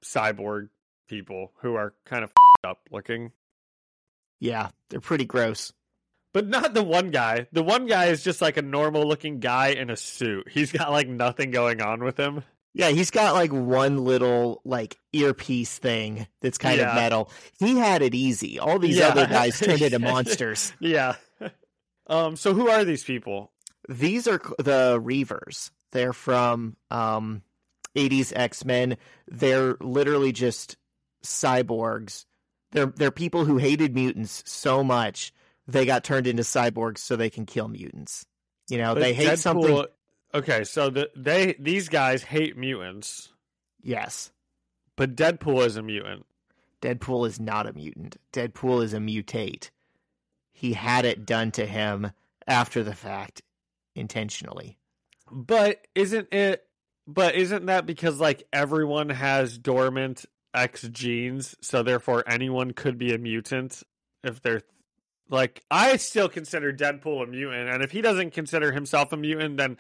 [0.04, 0.70] cyborg
[1.08, 2.32] people who are kind of
[2.64, 3.32] up looking.
[4.40, 5.74] Yeah, they're pretty gross.
[6.32, 7.48] But not the one guy.
[7.52, 10.48] The one guy is just like a normal looking guy in a suit.
[10.50, 12.44] He's got like nothing going on with him.
[12.80, 16.90] Yeah, he's got like one little like earpiece thing that's kind Yeah.
[16.90, 17.30] of metal.
[17.60, 18.58] He had it easy.
[18.58, 19.10] All these Yeah.
[19.10, 20.72] other guys turned into monsters.
[20.80, 21.16] Yeah.
[22.08, 22.36] um.
[22.38, 23.52] So who are these people?
[23.90, 25.72] These are the Reavers.
[25.92, 27.42] They're from um
[27.98, 28.96] 80s X-Men.
[29.28, 30.78] They're literally just
[31.24, 32.26] cyborgs.
[32.72, 35.34] They're they're people who hated mutants so much
[35.68, 38.26] they got turned into cyborgs so they can kill mutants.
[38.70, 39.86] You know, But they hate Deadpool- something.
[40.34, 43.30] Okay, so the, they these guys hate mutants,
[43.82, 44.32] Yes.
[44.96, 46.26] but Deadpool is a mutant.
[46.82, 48.18] Deadpool is not a mutant.
[48.32, 49.70] Deadpool is a mutate.
[50.54, 52.12] He had it done to him
[52.48, 53.42] after the fact
[53.96, 54.78] intentionally.
[55.32, 56.66] But isn't it?
[57.08, 63.14] But isn't that because like everyone has dormant X genes, so therefore anyone could be
[63.14, 63.82] a mutant
[64.24, 64.62] if they're
[65.30, 69.58] like I still consider Deadpool a mutant, and if he doesn't consider himself a mutant,
[69.58, 69.78] then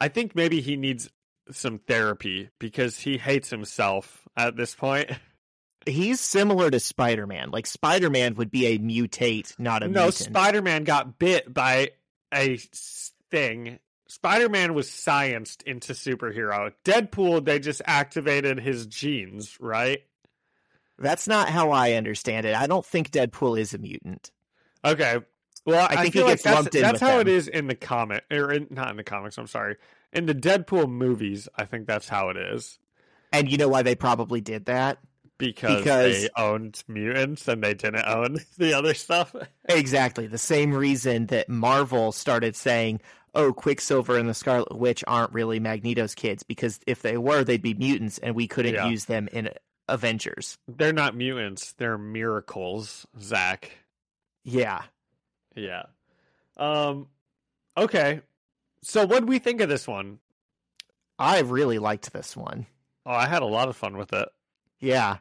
[0.00, 1.08] I think maybe he needs
[1.50, 5.10] some therapy because he hates himself at this point.
[5.86, 7.50] He's similar to Spider-Man.
[7.50, 9.94] Like Spider-Man would be a mutate, not a mutant.
[9.94, 10.28] no, mutant.
[10.28, 11.92] Spider Man got bit by
[12.34, 12.58] a
[13.30, 13.78] thing.
[14.06, 16.72] Spider Man was scienced into superhero.
[16.84, 20.02] Deadpool, they just activated his genes, right?
[20.98, 22.54] That's not how I understand it.
[22.54, 24.30] I don't think Deadpool is a mutant.
[24.84, 25.20] Okay.
[25.66, 27.20] Well, I, I think feel he like gets that's, lumped in that's how them.
[27.22, 29.36] it is in the comic, or in, not in the comics.
[29.38, 29.76] I'm sorry,
[30.12, 31.48] in the Deadpool movies.
[31.56, 32.78] I think that's how it is
[33.32, 34.98] And you know why they probably did that?
[35.38, 39.34] because, Because- they owned mutants and they didn't own the other stuff.
[39.70, 40.26] Exactly.
[40.26, 43.00] The same reason that Marvel started saying,
[43.34, 47.62] oh, Quicksilver and the Scarlet Witch aren't really Magneto's kids, because if they were, they'd
[47.62, 48.88] be mutants and we couldn't Yeah.
[48.88, 49.48] use them in
[49.88, 50.58] Avengers.
[50.68, 53.70] They're not mutants; they're miracles, Zach.
[54.44, 54.82] Yeah.
[55.54, 55.84] Yeah.
[56.56, 57.08] Um
[57.76, 58.20] okay.
[58.82, 60.18] So what do we think of this one?
[61.18, 62.66] I really liked this one.
[63.04, 64.28] Oh, I had a lot of fun with it.
[64.78, 65.18] Yeah.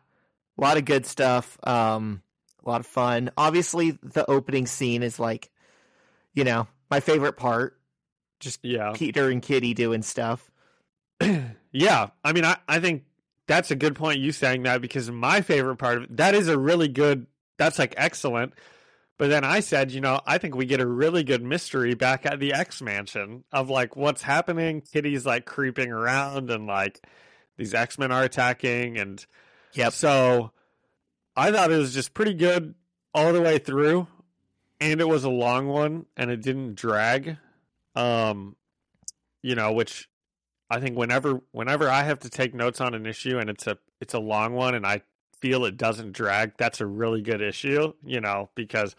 [0.57, 1.57] A lot of good stuff.
[1.65, 2.21] Um,
[2.65, 3.31] a lot of fun.
[3.37, 5.49] Obviously, the opening scene is like,
[6.33, 7.77] you know, my favorite part.
[8.39, 8.93] Just Yeah.
[8.95, 10.49] Peter and Kitty doing stuff.
[11.71, 12.09] yeah.
[12.23, 13.03] I mean I, I think
[13.47, 16.47] that's a good point you saying that because my favorite part of it that is
[16.47, 17.27] a really good
[17.57, 18.53] that's like excellent.
[19.19, 22.25] But then I said, you know, I think we get a really good mystery back
[22.25, 24.81] at the X mansion of like what's happening.
[24.81, 27.05] Kitty's like creeping around and like
[27.57, 29.23] these X Men are attacking and
[29.73, 29.93] Yep.
[29.93, 30.51] So
[31.35, 32.75] I thought it was just pretty good
[33.13, 34.07] all the way through,
[34.79, 37.37] and it was a long one, and it didn't drag.
[37.95, 38.55] Um,
[39.41, 40.09] you know, which
[40.69, 43.77] I think whenever whenever I have to take notes on an issue and it's a
[44.01, 45.01] it's a long one, and I
[45.41, 47.93] feel it doesn't drag, that's a really good issue.
[48.05, 48.95] You know, because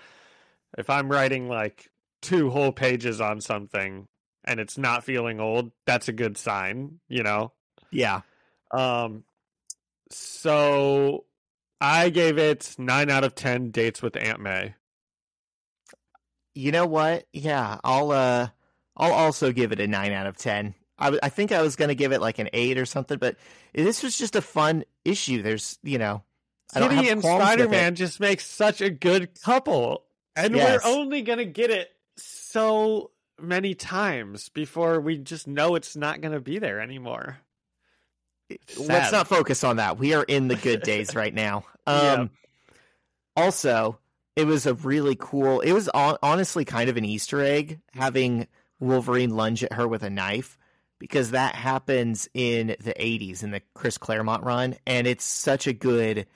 [0.79, 1.91] if I'm writing like
[2.23, 4.07] two whole pages on something
[4.45, 7.01] and it's not feeling old, that's a good sign.
[7.09, 7.53] You know.
[7.91, 8.21] Yeah.
[8.71, 9.25] Um,
[10.11, 11.25] so
[11.81, 14.75] I gave it nine out of ten dates with Aunt May.
[16.55, 17.27] You know what?
[17.33, 18.49] Yeah, I'll uh
[19.01, 20.75] I'll also give it a 9 out of 10.
[20.99, 23.37] I, I think I was going to give it like an 8 or something, but
[23.75, 25.41] this was just a fun issue.
[25.41, 26.23] There's, you know,
[26.73, 30.05] Kitty and Spider Man just make such a good couple,
[30.37, 30.85] and Yes.
[30.85, 33.11] we're only gonna get it so
[33.41, 37.39] many times before we just know it's not gonna be there anymore.
[38.77, 39.99] Let's not focus on that.
[39.99, 41.65] We are in the good days right now.
[41.87, 42.27] Um Yeah.
[43.37, 43.99] also,
[44.37, 45.61] it was a really cool.
[45.61, 48.47] It was honestly kind of an Easter egg having
[48.79, 50.59] Wolverine lunge at her with a knife
[50.99, 55.73] because that happens in the 80s in the Chris Claremont run and it's such a
[55.73, 56.27] good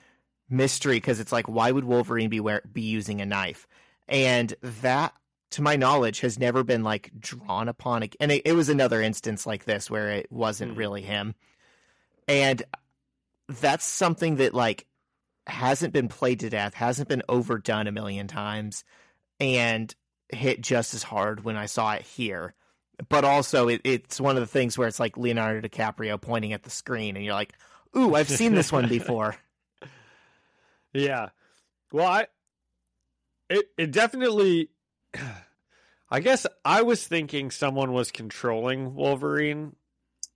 [0.49, 3.67] mystery because it's like why would Wolverine be wear- be using a knife?
[4.07, 5.13] And that
[5.51, 9.01] to my knowledge has never been like drawn upon ag- and it, it was another
[9.01, 10.77] instance like this where it wasn't Hmm.
[10.77, 11.35] really him.
[12.27, 12.63] And
[13.47, 14.85] that's something that like
[15.47, 18.83] hasn't been played to death, hasn't been overdone a million times,
[19.39, 19.93] and
[20.29, 22.55] hit just as hard when I saw it here.
[23.09, 26.63] But also, it, it's one of the things where it's like Leonardo DiCaprio pointing at
[26.63, 27.53] the screen, and you're like,
[27.95, 29.35] "Ooh, I've seen this one before."
[30.95, 31.29] Yeah.
[31.91, 32.27] Well, I
[33.49, 34.69] it it definitely
[36.09, 39.75] I guess I was thinking someone was controlling Wolverine,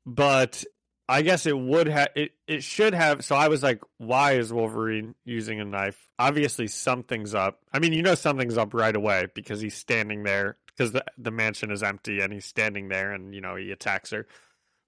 [0.06, 0.64] but
[1.08, 4.52] I guess it would have it, it should have so I was like why is
[4.52, 6.10] Wolverine using a knife?
[6.18, 7.60] Obviously something's up.
[7.74, 11.32] I mean, you know something's up right away because he's standing there because the the
[11.32, 14.28] mansion is empty and he's standing there and you know he attacks her.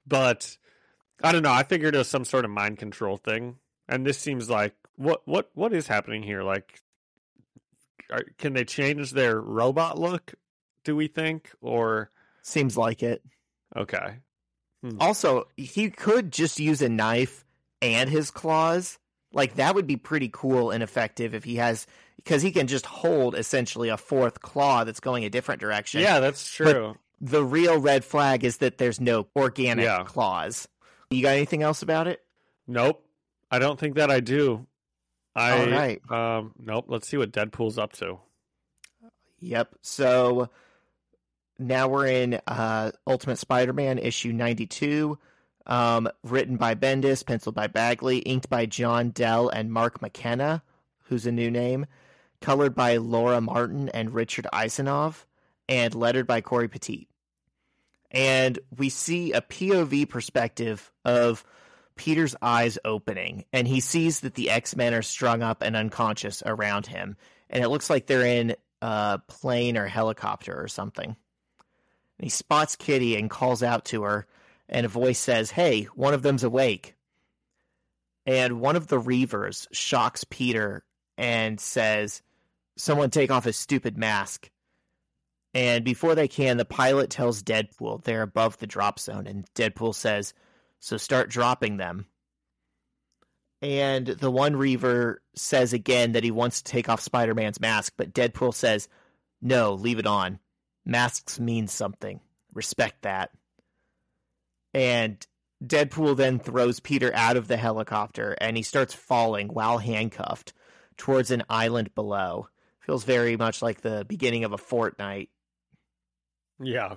[0.05, 0.57] But
[1.24, 3.55] I don't know, I figured it was some sort of mind control thing.
[3.88, 6.43] And this seems like what what what is happening here?
[6.43, 6.82] Like
[8.11, 10.34] are, can they change their robot look,
[10.84, 12.11] do we think or
[12.43, 13.23] Seems like it.
[13.75, 14.15] okay.
[14.84, 14.97] Hmm.
[14.99, 17.45] Also, he could just use a knife
[17.84, 18.97] and his claws.
[19.32, 21.86] Like that would be pretty cool and effective if he has
[22.17, 26.01] because he can just hold essentially a fourth claw that's going a different direction.
[26.01, 26.95] Yeah, that's true.
[27.21, 30.03] The real red flag is that there's no organic Yeah.
[30.03, 30.67] claws.
[31.11, 32.21] You got anything else about it?
[32.67, 33.05] Nope.
[33.52, 34.66] I don't think that I do.
[35.36, 36.02] I All right.
[36.10, 38.20] um nope, let's see what Deadpool's up to.
[39.39, 39.76] Yep.
[39.82, 40.49] So
[41.58, 45.18] now we're in uh, Ultimate Spider-Man issue 92,
[45.66, 50.64] um, written by Bendis, penciled by Bagley, inked by John Dell and Mark McKenna,
[51.04, 51.86] who's a new name,
[52.39, 55.26] colored by Laura Martin and Richard Isanove,
[55.70, 57.08] and lettered by Cory Petit.
[58.12, 61.45] And we see a POV perspective of
[62.02, 66.88] Peter's eyes opening, and he sees that the X-Men are strung up and unconscious around
[66.88, 67.16] him,
[67.47, 71.10] and it looks like they're in a plane or helicopter or something.
[71.10, 71.16] And
[72.24, 74.26] he spots Kitty and calls out to her,
[74.68, 76.95] and a voice says, Hey, one of them's awake.
[78.26, 80.84] And one of the Reavers shocks Peter
[81.20, 82.24] and says,
[82.78, 84.49] Someone take off his stupid mask.
[85.54, 89.93] And before they can, the pilot tells Deadpool they're above the drop zone, and Deadpool
[89.93, 90.34] says,
[90.82, 92.07] So start dropping them.
[93.61, 97.93] And the one Reaver says again that he wants to take off Spider Man's mask,
[97.95, 98.89] but Deadpool says,
[99.41, 100.39] No, leave it on.
[100.84, 102.19] Masks mean something.
[102.55, 103.29] Respect that.
[104.73, 105.25] And
[105.63, 110.53] Deadpool then throws Peter out of the helicopter and he starts falling while handcuffed
[110.97, 112.47] towards an island below.
[112.79, 115.29] Feels very much like the beginning of a Fortnite.
[116.59, 116.95] Yeah.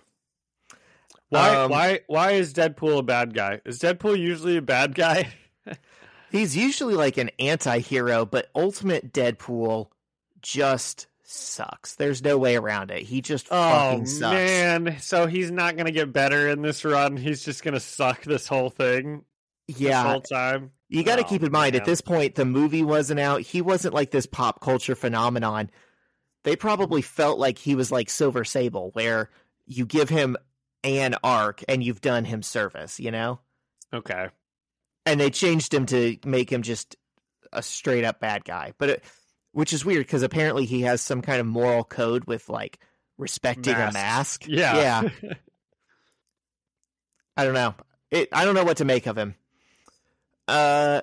[1.34, 3.60] Why Um, why why is Deadpool a bad guy?
[3.64, 5.32] Is Deadpool usually a bad guy?
[6.30, 9.88] He's usually like an anti hero, but Ultimate Deadpool
[10.42, 11.94] just sucks.
[11.94, 13.02] There's no way around it.
[13.02, 14.34] He just Oh fucking sucks.
[14.34, 17.16] man, so he's not gonna get better in this run.
[17.16, 19.24] He's just gonna suck this whole thing.
[19.68, 20.72] Yeah, whole time.
[20.90, 23.40] You got to Oh, keep in mind, at this point, the movie wasn't out.
[23.40, 25.70] He wasn't like this pop culture phenomenon.
[26.42, 29.30] They probably felt like he was like Silver Sable, where
[29.66, 30.36] you give him
[30.84, 33.40] an arc and you've done him service, you know?
[33.92, 34.28] Okay.
[35.06, 36.96] And they changed him to make him just
[37.52, 38.74] a straight up bad guy.
[38.78, 39.04] But it,
[39.52, 42.78] which is weird because apparently he has some kind of moral code with like
[43.18, 43.90] respecting Masks.
[43.90, 44.44] a mask.
[44.48, 45.02] Yeah.
[45.22, 45.32] Yeah.
[47.36, 47.74] I don't know.
[48.10, 49.34] It, I don't know what to make of him.
[50.46, 51.00] Uh,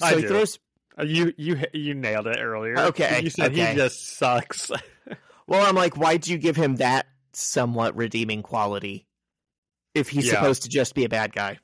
[0.00, 0.28] so I he do.
[0.28, 0.58] throws
[0.98, 2.78] Uh, you you you nailed it earlier.
[2.78, 3.70] Okay, You said okay.
[3.70, 4.70] he just sucks.
[5.46, 9.06] Well, I'm like, why'd you give him that somewhat redeeming quality
[9.98, 10.34] if he's Yeah.
[10.34, 11.58] supposed to just be a bad guy?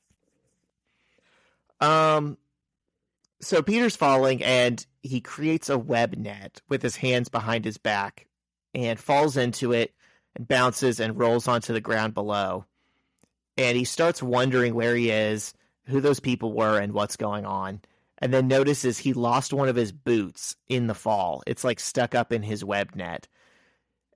[1.81, 2.39] Um,
[3.41, 8.27] so Peter's falling and he creates a web net with his hands behind his back
[8.75, 9.95] and falls into it
[10.35, 12.65] and bounces and rolls onto the ground below.
[13.57, 15.55] And he starts wondering where he is,
[15.87, 17.83] who those people were, and what's going on.
[18.19, 21.43] And then notices he lost one of his boots in the fall.
[21.47, 23.29] It's like stuck up in his web net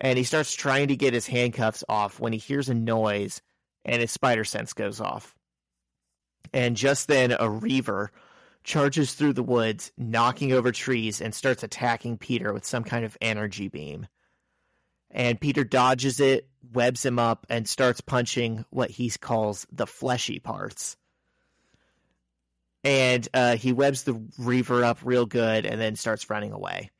[0.00, 3.42] and he starts trying to get his handcuffs off when he hears a noise
[3.88, 5.34] and his spider sense goes off.
[6.52, 8.10] And just then, a reaver
[8.64, 13.16] charges through the woods, knocking over trees, and starts attacking Peter with some kind of
[13.20, 14.06] energy beam.
[15.10, 20.38] And Peter dodges it, webs him up, and starts punching what he calls the fleshy
[20.38, 20.96] parts.
[22.84, 26.90] And uh, he webs the reaver up real good and then starts running away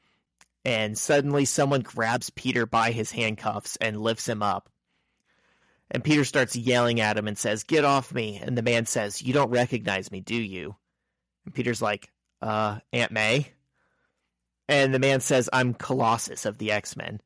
[0.69, 4.69] and suddenly someone grabs Peter by his handcuffs and lifts him up.
[5.91, 8.39] And Peter starts yelling at him and says, Get off me.
[8.43, 10.77] And the man says, You don't recognize me, do you?
[11.47, 12.11] And Peter's like,
[12.43, 13.49] Uh, Aunt May?
[14.69, 17.21] And the man says, I'm Colossus of the X Men.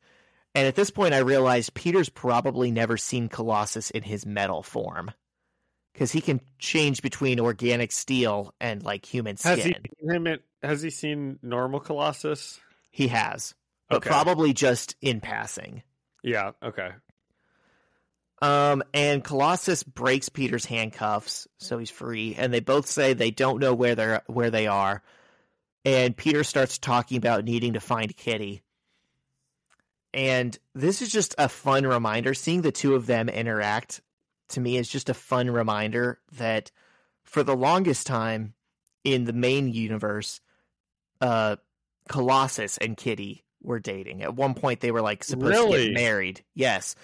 [0.54, 5.10] And at this point, I realized Peter's probably never seen Colossus in his metal form.
[5.92, 9.50] Because he can change between organic steel and like human skin.
[9.58, 10.26] has he seen him?
[10.26, 12.60] In, has he seen normal Colossus?
[12.90, 13.54] He has,
[13.90, 14.08] but Okay.
[14.08, 15.82] probably just in passing.
[16.22, 16.52] Yeah.
[16.62, 16.90] Okay.
[18.42, 22.34] Um, and Colossus breaks Peter's handcuffs, so he's free.
[22.36, 25.00] And they both say they don't know where they're where they are.
[25.84, 28.62] And Peter starts talking about needing to find Kitty.
[30.12, 32.34] And this is just a fun reminder.
[32.34, 34.00] Seeing the two of them interact
[34.50, 36.72] to me is just a fun reminder that
[37.22, 38.54] for the longest time
[39.04, 40.40] in the main universe,
[41.20, 41.56] uh,
[42.08, 44.22] Colossus and Kitty were dating.
[44.22, 46.42] At one point, they were like supposed to get married.
[46.54, 46.96] Yes,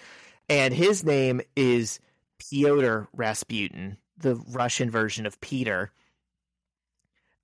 [0.48, 2.00] and his name is
[2.38, 5.92] Pyotr Rasputin, the Russian version of Peter.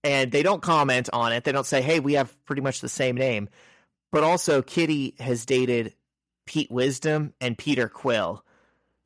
[0.02, 1.44] And they don't comment on it.
[1.44, 3.48] They don't say, "Hey, we have pretty much the same name."
[4.12, 5.94] But also, Kitty has dated
[6.46, 8.44] Pete Wisdom and Peter Quill,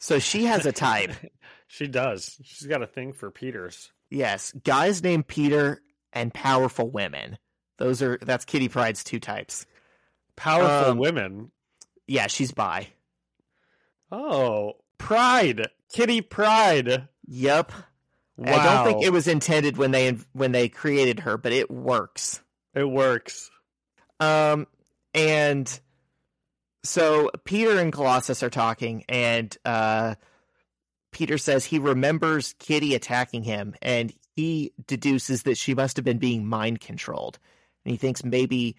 [0.01, 1.13] so she has a type.
[1.69, 2.37] she does.
[2.43, 3.93] She's got a thing for Peters.
[4.11, 5.81] Yes, guys named Peter
[6.13, 7.39] and powerful women.
[7.79, 9.67] Those are that's Kitty Pryde's two types.
[10.35, 11.53] Powerful Um, women.
[12.09, 12.89] Yeah, she's bi.
[14.11, 15.69] Oh, Pride.
[15.93, 17.09] Kitty Pride.
[17.27, 17.73] Yep.
[18.37, 18.53] Wow.
[18.53, 22.41] I don't think it was intended when they when they created her, but it works.
[22.75, 23.51] It works.
[24.21, 24.67] Um,
[25.13, 25.81] and
[26.85, 30.15] so Peter and Colossus are talking, and uh,
[31.11, 36.19] Peter says he remembers Kitty attacking him, and he deduces that she must have been
[36.19, 37.39] being mind controlled,
[37.85, 38.77] and he thinks maybe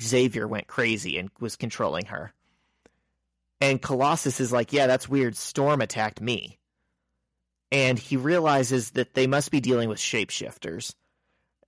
[0.00, 2.32] Xavier went crazy and was controlling her.
[3.62, 5.36] And Colossus is like, "Yeah, that's weird.
[5.36, 6.58] Storm attacked me."
[7.70, 10.94] And he realizes that they must be dealing with shapeshifters.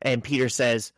[0.02, 0.92] And Peter says,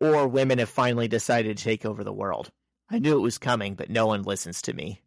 [0.00, 2.50] or women have finally decided to take over the world.
[2.90, 5.00] I knew it was coming, but no one listens to me.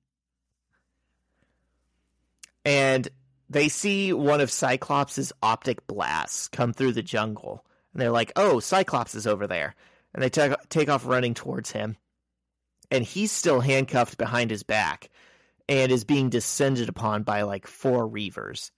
[2.65, 3.07] And
[3.49, 7.63] they see one of Cyclops' optic blasts come through the jungle.
[7.93, 9.75] And they're like, oh, Cyclops is over there.
[10.13, 11.95] And they take take off running towards him.
[12.89, 15.09] And he's still handcuffed behind his back
[15.69, 18.71] and is being descended upon by like four Reavers.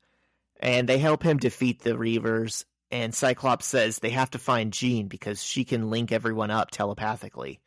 [0.60, 5.08] And they help him defeat the Reavers and Cyclops says they have to find Jean
[5.08, 7.60] because she can link everyone up telepathically.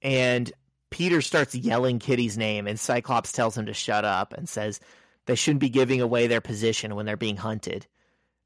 [0.00, 0.52] And
[0.90, 4.80] Peter starts yelling Kitty's name, and Cyclops tells him to shut up and says
[5.26, 7.86] they shouldn't be giving away their position when they're being hunted.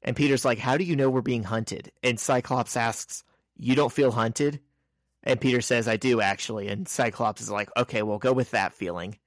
[0.01, 1.91] And Peter's like, How do you know we're being hunted?
[2.01, 3.23] And Cyclops asks,
[3.55, 4.61] You don't feel hunted?
[5.27, 6.69] And Peter says, I do actually.
[6.69, 9.19] And Cyclops is like, Okay, well, go with that feeling.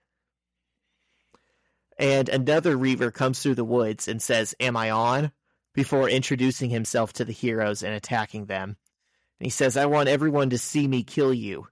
[1.98, 5.30] And another Reaver comes through the woods and says, Am I on?
[5.74, 8.70] before introducing himself to the heroes and attacking them.
[9.38, 11.68] And he says, I want everyone to see me kill you.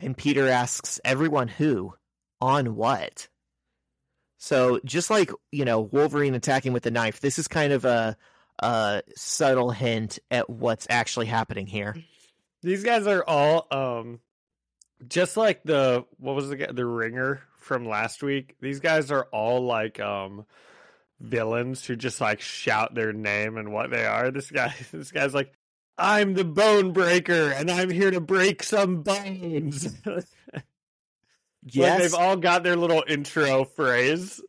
[0.00, 1.94] And Peter asks, Everyone who?
[2.40, 3.28] On what?
[4.38, 8.16] So just like, you know, Wolverine attacking with the knife, this is kind of a,
[8.60, 11.96] a subtle hint at what's actually happening here.
[12.62, 14.20] These guys are all um
[15.08, 18.56] just like the what was the guy the ringer from last week.
[18.60, 20.44] These guys are all like um
[21.20, 24.30] villains who just like shout their name and what they are.
[24.30, 25.52] This guy this guy's like
[25.96, 29.94] I'm the bone breaker and I'm here to break some bones.
[30.06, 30.64] Like,
[31.64, 32.00] Yes.
[32.00, 34.40] they've all got their little intro phrase.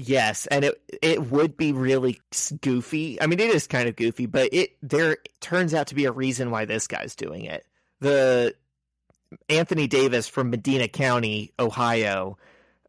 [0.00, 2.20] Yes, and it it would be really
[2.60, 3.20] goofy.
[3.20, 6.12] I mean, it is kind of goofy, but it there turns out to be a
[6.12, 7.66] reason why this guy's doing it.
[8.00, 8.54] The
[9.48, 12.38] Anthony Davis from Medina County, Ohio,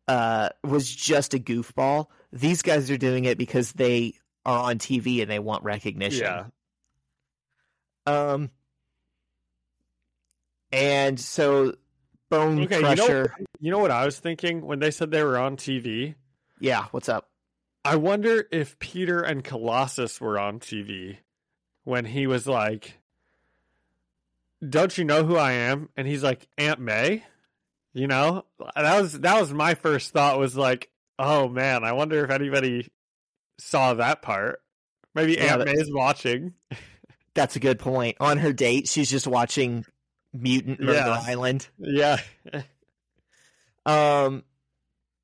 [0.08, 2.08] uh, was just a goofball.
[2.32, 4.14] These guys are doing it because they
[4.46, 6.22] are on TV and they want recognition.
[6.22, 6.46] Yeah.
[8.06, 8.52] Um.
[10.72, 11.74] And so,
[12.30, 13.36] Bone Okay, you know- Crusher.
[13.60, 16.14] You know what I was thinking when they said they were on TV?
[16.60, 17.30] Yeah, what's up?
[17.86, 21.18] I wonder if Peter and Colossus were on TV
[21.86, 22.98] when he was like,
[24.68, 27.24] "Don't you know who I am?" And he's like, "Aunt May."
[27.94, 28.46] You know,
[28.76, 30.38] that was that was my first thought.
[30.40, 32.90] Was like, "Oh man, I wonder if anybody
[33.58, 34.62] saw that part."
[35.16, 36.54] Maybe Yeah, Aunt May's watching.
[37.34, 38.18] That's a good point.
[38.20, 39.86] On her date, she's just watching
[40.34, 41.22] Mutant Murder Yeah.
[41.26, 41.68] Island.
[41.80, 42.18] Yeah,
[43.86, 44.44] Um,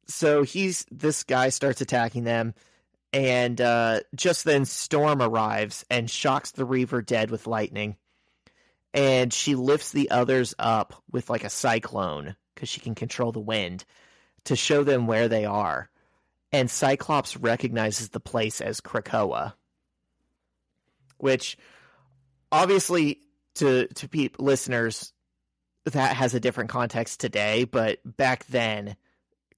[0.08, 2.54] so he's this guy starts attacking them,
[3.14, 7.96] and uh, just then Storm arrives and shocks the Reaver dead with lightning,
[8.94, 13.40] and she lifts the others up with like a cyclone because she can control the
[13.40, 13.86] wind
[14.46, 15.90] to show them where they are,
[16.52, 19.54] and Cyclops recognizes the place as Krakoa,
[21.18, 21.58] which
[22.52, 23.22] obviously
[23.56, 25.14] to to listeners
[25.86, 28.96] that has a different context today, but back then,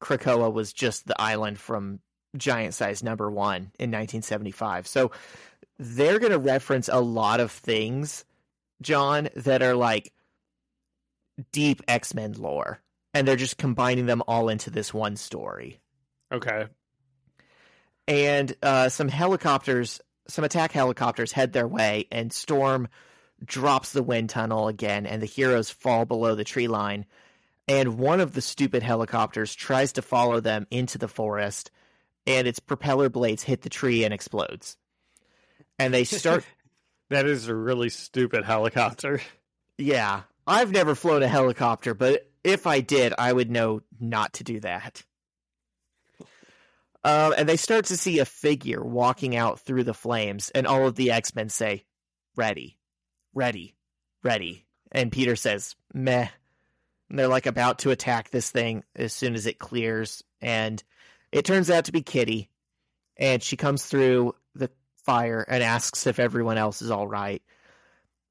[0.01, 1.99] Krakoa was just the island from
[2.35, 4.87] Giant Size Number One in 1975.
[4.87, 5.11] So
[5.79, 8.25] they're going to reference a lot of things,
[8.81, 10.11] John, that are like
[11.51, 12.81] deep X Men lore,
[13.13, 15.79] and they're just combining them all into this one story.
[16.31, 16.65] okay.
[18.09, 22.87] And uh, some helicopters, some attack helicopters head their way, and Storm
[23.43, 27.05] drops the wind tunnel again, and the heroes fall below the tree line.
[27.67, 31.71] And one of the stupid helicopters tries to follow them into the forest,
[32.25, 34.77] and its propeller blades hit the tree and explodes.
[35.77, 36.45] And they start.
[37.09, 39.21] that is a really stupid helicopter.
[39.77, 44.43] yeah, I've never flown a helicopter, but if I did, I would know not to
[44.43, 45.03] do that.
[47.03, 50.87] Um, and they start to see a figure walking out through the flames, and all
[50.87, 51.85] of the X Men say,
[52.35, 52.77] Ready,
[53.33, 53.75] ready,
[54.23, 54.65] ready.
[54.91, 56.27] And Peter says, Meh.
[57.09, 60.23] And they're like about to attack this thing as soon as it clears.
[60.41, 60.83] And
[61.31, 62.49] it turns out to be Kitty.
[63.17, 64.69] And she comes through the
[65.05, 67.41] fire and asks if everyone else is all right.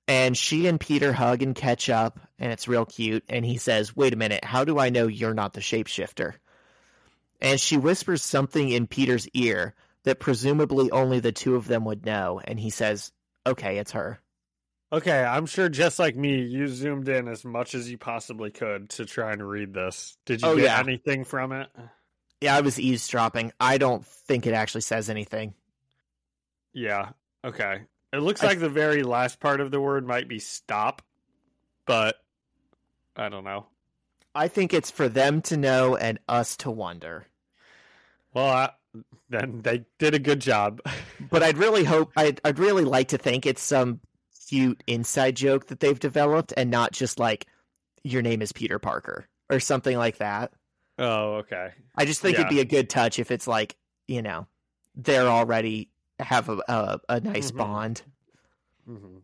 [0.08, 3.24] And she and Peter hug and catch up, and it's real cute.
[3.28, 6.34] And he says, Wait a minute, how do I know you're not the shapeshifter?
[7.40, 9.74] And she whispers something in Peter's ear
[10.04, 12.40] that presumably only the two of them would know.
[12.44, 13.12] And he says,
[13.44, 14.20] Okay, it's her.
[14.92, 18.88] Okay, I'm sure just like me, you zoomed in as much as you possibly could
[18.90, 20.16] to try and read this.
[20.26, 20.78] Did you Oh, get yeah.
[20.78, 21.68] anything from it?
[22.40, 23.52] Yeah, I was eavesdropping.
[23.58, 25.54] I don't think it actually says anything.
[26.72, 27.10] Yeah.
[27.44, 27.80] Okay.
[28.12, 31.02] It looks I- like the very last part of the word might be stop,
[31.84, 32.16] but
[33.16, 33.66] I don't know.
[34.34, 37.26] I think it's for them to know and us to wonder.
[38.34, 38.70] Well, I,
[39.30, 40.80] then they did a good job.
[41.30, 44.00] But I'd really hope I'd I'd really like to think it's some
[44.48, 47.46] cute inside joke that they've developed and not just like
[48.04, 50.52] your name is Peter Parker or something like that.
[50.98, 51.70] oh, okay.
[51.96, 53.76] I just think it'd be a good touch if it's like,
[54.08, 54.46] you know,
[54.94, 55.90] they're already
[56.20, 57.56] have a a, a nice Mhm.
[57.56, 58.02] bond.
[58.86, 59.18] hmm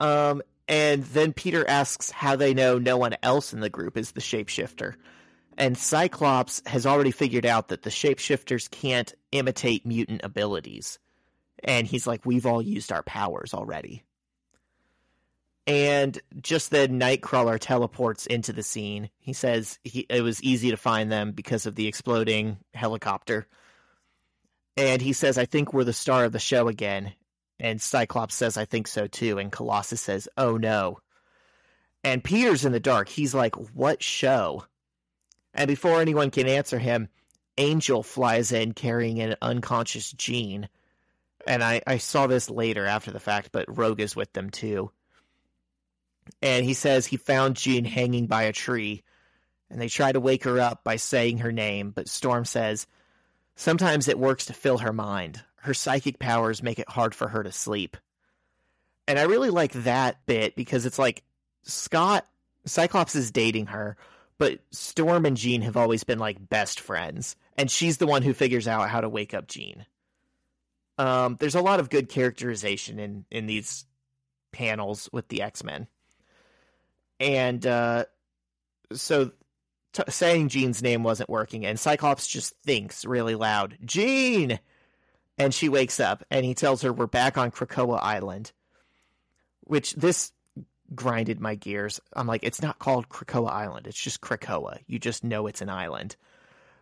[0.00, 4.12] Um, and then Peter asks how they know no one else in the group is
[4.12, 4.94] the shapeshifter.
[5.56, 10.98] And Cyclops has already figured out that the shapeshifters can't imitate mutant abilities.
[11.62, 14.02] And he's like, we've all used our powers already.
[15.66, 19.08] And just then, Nightcrawler teleports into the scene.
[19.18, 23.46] He says he, it was easy to find them because of the exploding helicopter.
[24.76, 27.14] And he says, I think we're the star of the show again.
[27.58, 29.38] And Cyclops says, I think so too.
[29.38, 30.98] And Colossus says, Oh no.
[32.02, 33.08] And Peter's in the dark.
[33.08, 34.64] He's like, What show?
[35.54, 37.08] And before anyone can answer him,
[37.56, 40.68] Angel flies in carrying an unconscious Jean.
[41.46, 44.90] And I, I saw this later after the fact, but Rogue is with them too.
[46.40, 49.02] And he says he found Jean hanging by a tree.
[49.70, 52.86] And they try to wake her up by saying her name, but Storm says,
[53.56, 55.40] Sometimes it works to fill her mind.
[55.56, 57.96] Her psychic powers make it hard for her to sleep.
[59.06, 61.22] And I really like that bit because it's like
[61.62, 62.26] Scott,
[62.66, 63.96] Cyclops is dating her,
[64.38, 67.36] but Storm and Jean have always been like best friends.
[67.56, 69.86] And she's the one who figures out how to wake up Jean.
[70.98, 73.84] Um, there's a lot of good characterization in, in these
[74.52, 75.88] panels with the X Men.
[77.20, 78.04] And uh,
[78.92, 79.32] so
[79.92, 84.58] t- saying Jean's name wasn't working, and Cyclops just thinks really loud, Jean!
[85.36, 88.52] And she wakes up, and he tells her we're back on Krakoa Island.
[89.62, 90.30] Which this
[90.94, 92.00] grinded my gears.
[92.12, 94.78] I'm like, it's not called Krakoa Island, it's just Krakoa.
[94.86, 96.16] You just know it's an island.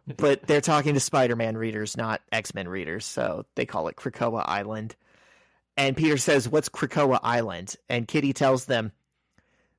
[0.16, 3.96] But they're talking to Spider Man readers, not X Men readers, so they call it
[3.96, 4.96] Krakoa Island.
[5.76, 7.76] And Peter says, What's Krakoa Island?
[7.88, 8.92] And Kitty tells them,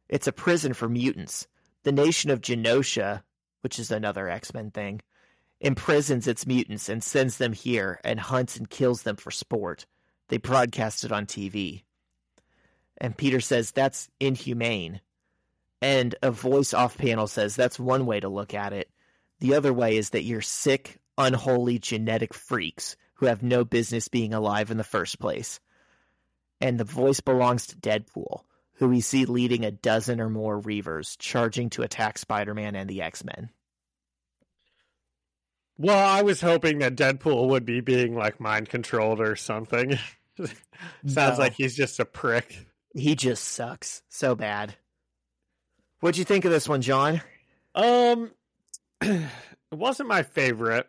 [0.09, 1.47] It's a prison for mutants.
[1.84, 3.24] The nation of Genosha,
[3.61, 5.01] which is another X Men thing,
[5.59, 9.86] imprisons its mutants and sends them here and hunts and kills them for sport.
[10.30, 11.84] They broadcast it on TV.
[12.97, 15.01] And Peter says that's inhumane.
[15.82, 18.89] And a voice off panel says that's one way to look at it.
[19.39, 24.34] The other way is that you're sick, unholy genetic freaks who have no business being
[24.34, 25.59] alive in the first place.
[26.61, 28.41] And the voice belongs to Deadpool,
[28.75, 32.89] who we see leading a dozen or more Reavers charging to attack Spider Man and
[32.89, 33.49] the X Men.
[35.77, 39.97] Well, I was hoping that Deadpool would be being like mind controlled or something.
[41.07, 41.43] Sounds No.
[41.43, 42.67] like he's just a prick.
[42.95, 44.75] He just sucks so bad.
[45.99, 47.21] What'd you think of this one, John?
[47.73, 48.31] Um,
[49.04, 50.88] it wasn't my favorite.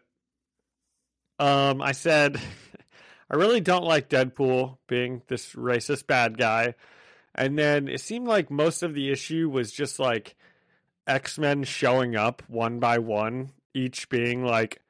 [1.39, 2.41] Um, I said
[3.31, 6.75] I really don't like Deadpool being this racist bad guy,
[7.35, 10.37] and then it seemed like most of the issue was just like
[11.07, 14.81] X Men showing up one by one, each being like,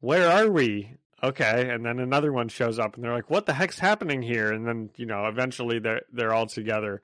[0.00, 3.54] "Where are we?" Okay, and then another one shows up, and they're like, "What the
[3.54, 7.02] heck's happening here?" And then you know, eventually they're they're all together.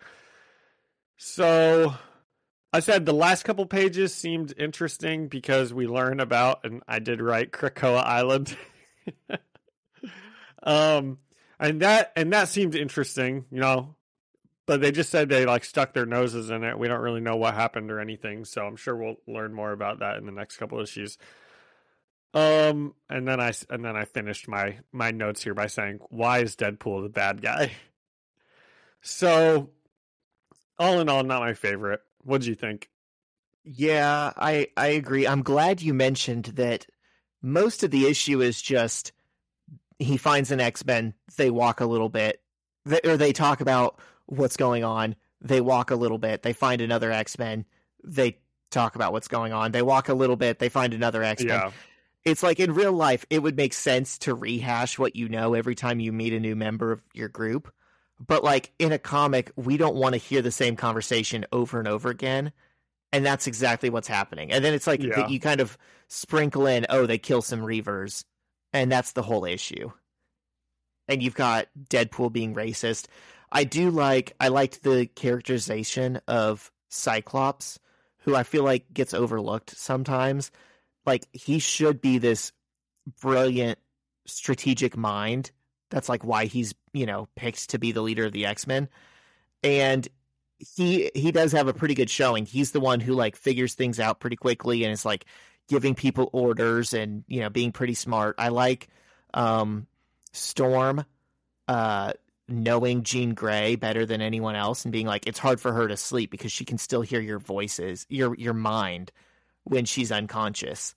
[1.16, 1.94] So
[2.72, 7.20] I said the last couple pages seemed interesting because we learn about, and I did
[7.20, 8.56] write Krakoa Island.
[10.62, 11.18] um,
[11.58, 13.44] and that and that seemed interesting.
[13.50, 13.96] You know,
[14.66, 16.78] but they just said they like stuck their noses in it.
[16.78, 19.98] We don't really know what happened or anything, so I'm sure we'll learn more about
[19.98, 21.18] that in the next couple issues.
[22.34, 26.38] Um, and then I and then I finished my my notes here by saying, "Why
[26.38, 27.72] is Deadpool the bad guy?"
[29.02, 29.70] So,
[30.78, 32.02] all in all, not my favorite.
[32.22, 32.90] What do you think?
[33.64, 35.26] Yeah, I I agree.
[35.26, 36.86] I'm glad you mentioned that
[37.42, 39.12] most of the issue is just
[39.98, 42.40] he finds an X-Men, they walk a little bit,
[42.86, 46.80] they, or they talk about what's going on, they walk a little bit, they find
[46.80, 47.66] another X-Men,
[48.02, 48.38] they
[48.70, 51.48] talk about what's going on, they walk a little bit, they find another X-Men.
[51.48, 51.70] Yeah,
[52.24, 55.74] It's like in real life, it would make sense to rehash what you know every
[55.74, 57.70] time you meet a new member of your group.
[58.24, 61.88] But like in a comic, we don't want to hear the same conversation over and
[61.88, 62.52] over again.
[63.12, 64.52] And that's exactly what's happening.
[64.52, 65.26] And then it's like Yeah.
[65.26, 65.76] you kind of
[66.08, 68.24] sprinkle in, oh, they kill some Reavers.
[68.72, 69.90] And that's the whole issue.
[71.08, 73.06] And you've got Deadpool being racist.
[73.50, 77.80] I do like, I liked the characterization of Cyclops,
[78.18, 80.52] who I feel like gets overlooked sometimes.
[81.04, 82.52] Like, he should be this
[83.20, 83.80] brilliant
[84.26, 85.50] strategic mind.
[85.90, 88.88] That's like why he's, you know, picked to be the leader of the X-Men.
[89.62, 90.08] And
[90.58, 92.44] he he does have a pretty good showing.
[92.44, 95.24] He's the one who like figures things out pretty quickly and is like
[95.68, 98.36] giving people orders and, you know, being pretty smart.
[98.38, 98.88] I like
[99.32, 99.86] um
[100.32, 101.04] Storm
[101.66, 102.12] uh
[102.48, 105.96] knowing Jean Grey better than anyone else and being like it's hard for her to
[105.96, 109.12] sleep because she can still hear your voices, your your mind
[109.64, 110.94] when she's unconscious.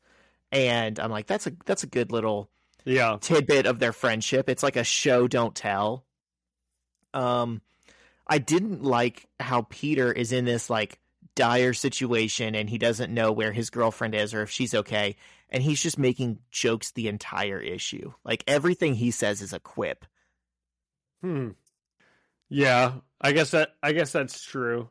[0.52, 2.50] And I'm like that's a that's a good little
[2.86, 4.50] yeah, tidbit of their friendship.
[4.50, 6.06] It's like a show don't tell.
[7.14, 7.62] Um
[8.28, 11.00] I didn't like how Peter is in this like
[11.36, 15.16] dire situation and he doesn't know where his girlfriend is or if she's okay
[15.50, 18.12] and he's just making jokes the entire issue.
[18.24, 20.06] Like everything he says is a quip.
[21.22, 21.50] Hmm.
[22.50, 24.90] Yeah, I guess that I guess that's true.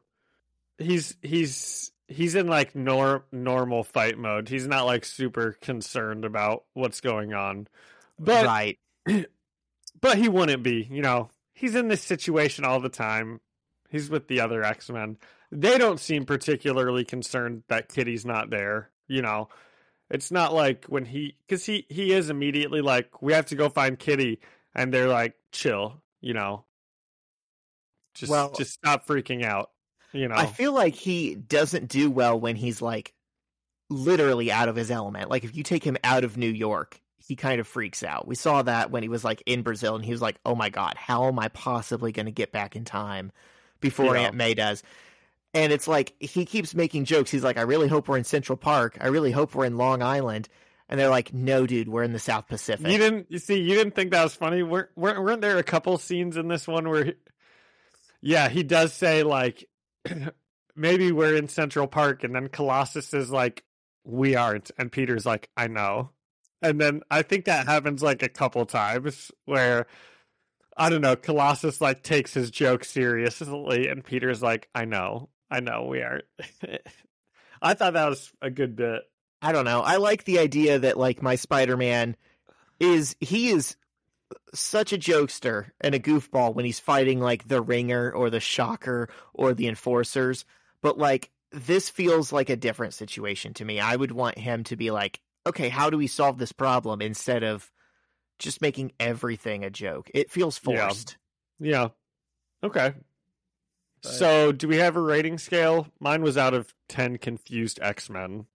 [0.78, 4.48] He's he's he's in like nor normal fight mode.
[4.48, 7.68] He's not like super concerned about what's going on.
[8.18, 8.78] But right.
[10.00, 11.30] but he wouldn't be, you know.
[11.54, 13.40] He's in this situation all the time.
[13.88, 15.18] He's with the other X-Men.
[15.50, 19.48] They don't seem particularly concerned that Kitty's not there, you know.
[20.10, 23.68] It's not like when he cuz he he is immediately like we have to go
[23.68, 24.40] find Kitty
[24.74, 26.64] and they're like chill, you know.
[28.14, 29.70] Just Well- just stop freaking out,
[30.12, 30.34] you know.
[30.34, 33.14] I feel like he doesn't do well when he's like
[33.90, 35.30] literally out of his element.
[35.30, 38.26] Like if you take him out of New York, he kind of freaks out.
[38.26, 40.70] We saw that when he was like in Brazil and he was like, "Oh my
[40.70, 43.32] god, how am I possibly going to get back in time
[43.80, 44.22] before Yeah.
[44.22, 44.82] Aunt May does?"
[45.54, 47.30] And it's like he keeps making jokes.
[47.30, 48.96] He's like, "I really hope we're in Central Park.
[49.00, 50.48] I really hope we're in Long Island."
[50.88, 53.74] And they're like, "No, dude, we're in the South Pacific." You didn't you see you
[53.74, 54.62] didn't think that was funny?
[54.62, 57.12] Weren't weren't, there a couple scenes in this one where he,
[58.20, 59.68] Yeah, he does say like
[60.76, 63.64] maybe we're in Central Park and then Colossus is like
[64.04, 66.10] we aren't and Peter's like I know.
[66.60, 69.86] And then I think that happens like a couple times where
[70.76, 75.28] I don't know, Colossus like takes his joke seriously and Peter's like I know.
[75.50, 76.24] I know we aren't.
[77.62, 79.02] I thought that was a good bit.
[79.42, 79.80] I don't know.
[79.80, 82.16] I like the idea that like my Spider-Man
[82.80, 83.76] is he is
[84.54, 89.08] such a jokester and a goofball when he's fighting like the Ringer or the Shocker
[89.34, 90.44] or the Enforcers,
[90.82, 93.78] but like this feels like a different situation to me.
[93.80, 97.42] I would want him to be like, "Okay, how do we solve this problem?" instead
[97.42, 97.70] of
[98.38, 100.10] just making everything a joke.
[100.14, 100.86] It feels Yeah.
[100.88, 101.16] forced.
[101.60, 101.88] Yeah.
[102.64, 102.94] Okay.
[104.02, 105.86] But- So, do we have a rating scale?
[106.00, 108.46] Mine was out of 10 confused X-Men.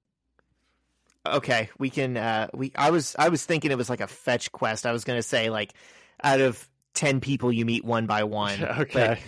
[1.36, 4.51] Okay, we can uh we I was I was thinking it was like a fetch
[4.51, 4.86] quest.
[4.86, 5.73] I was going to say like
[6.23, 8.63] out of 10 people you meet one by one.
[8.80, 9.19] okay.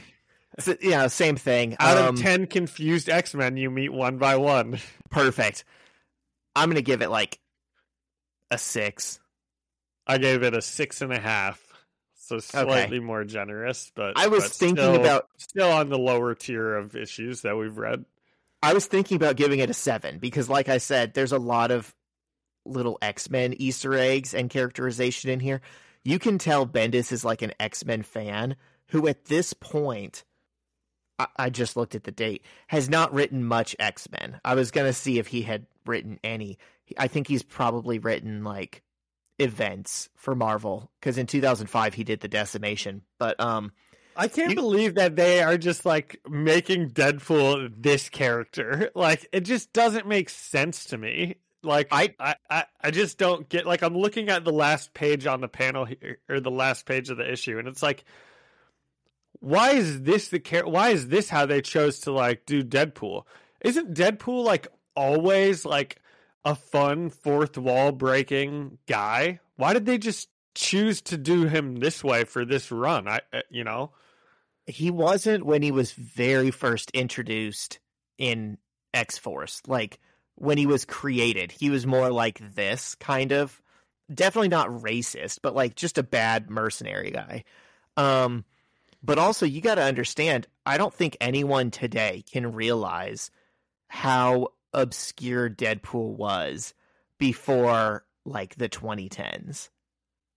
[0.59, 1.77] So, yeah, same thing.
[1.79, 4.79] Out Um, of 10 confused X-Men, you meet one by one.
[5.11, 5.63] perfect.
[6.55, 7.39] I'm going to give it like
[8.51, 9.19] a 6.
[10.07, 11.63] I gave it a six and a half.
[12.15, 16.75] So slightly more generous, but I was thinking still- about still on the lower tier
[16.75, 18.03] of issues that we've read.
[18.61, 21.71] I was thinking about giving it a 7 because like I said there's a lot
[21.71, 21.93] of
[22.65, 25.61] little X-Men easter eggs and characterization in here.
[26.03, 28.55] You can tell Bendis is like an X-Men fan
[28.87, 30.23] who at this point
[31.17, 34.39] I, I just looked at the date has not written much X-Men.
[34.43, 36.57] I was going to see if he had written any.
[36.97, 38.83] I think he's probably written like
[39.37, 43.03] events for Marvel cuz in 2005 he did the decimation.
[43.17, 43.71] But um
[44.19, 48.91] I can't You- believe that they are just like making Deadpool this character.
[48.95, 51.35] Like it just doesn't make sense to me.
[51.63, 55.25] Like I- I, I, I just don't get like I'm looking at the last page
[55.25, 58.03] on the panel here or the last page of the issue and it's like
[59.39, 63.23] why is this the char- why is this how they chose to like do Deadpool?
[63.61, 66.01] Isn't Deadpool like always like
[66.45, 69.39] a fun fourth wall breaking guy?
[69.55, 73.07] Why did they just choose to do him this way for this run?
[73.07, 73.91] I uh, you know.
[74.69, 77.79] He wasn't when he was very first introduced
[78.17, 78.57] in
[78.93, 79.61] X Force.
[79.67, 79.99] Like
[80.35, 83.61] when he was created, he was more like this kind of
[84.13, 87.43] definitely not racist, but like just a bad mercenary guy.
[87.97, 88.45] Um
[89.01, 93.31] but also you got to understand, I don't think anyone today can realize
[93.87, 96.73] how obscure Deadpool was
[97.17, 99.69] before like the 2010s.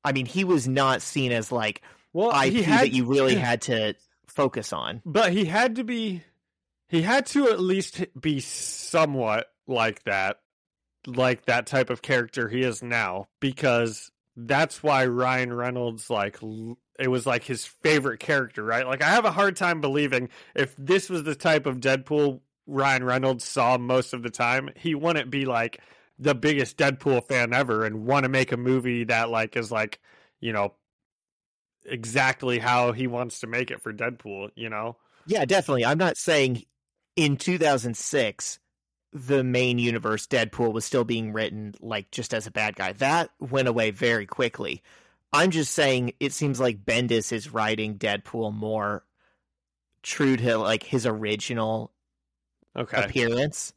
[0.05, 3.63] I mean, he was not seen as like Well, IP had that you really had
[3.63, 3.95] to
[4.35, 5.03] focus on.
[5.05, 6.23] But he had to be
[6.89, 10.41] he had to at least be somewhat like that
[11.07, 16.39] like that type of character he is now because that's why Ryan Reynolds like
[16.99, 18.87] it was like his favorite character, right?
[18.87, 23.05] Like I have a hard time believing if this was the type of Deadpool Ryan
[23.05, 25.81] Reynolds saw most of the time, he wouldn't be like
[26.19, 29.99] the biggest Deadpool fan ever and want to make a movie that like is like,
[30.41, 30.75] you know,
[31.85, 34.97] exactly how he wants to make it for Deadpool, you know?
[35.27, 35.85] Yeah, definitely.
[35.85, 36.65] I'm not saying
[37.17, 38.59] in 2006
[39.15, 42.93] the main universe Deadpool was still being written like just as a bad guy.
[42.95, 44.83] That went away very quickly.
[45.33, 49.05] I'm just saying it seems like Bendis is writing Deadpool more
[50.03, 51.93] true to like his original
[52.77, 53.05] Okay.
[53.05, 53.73] appearance.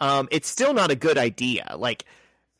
[0.00, 1.74] Um, it's still not a good idea.
[1.76, 2.04] Like,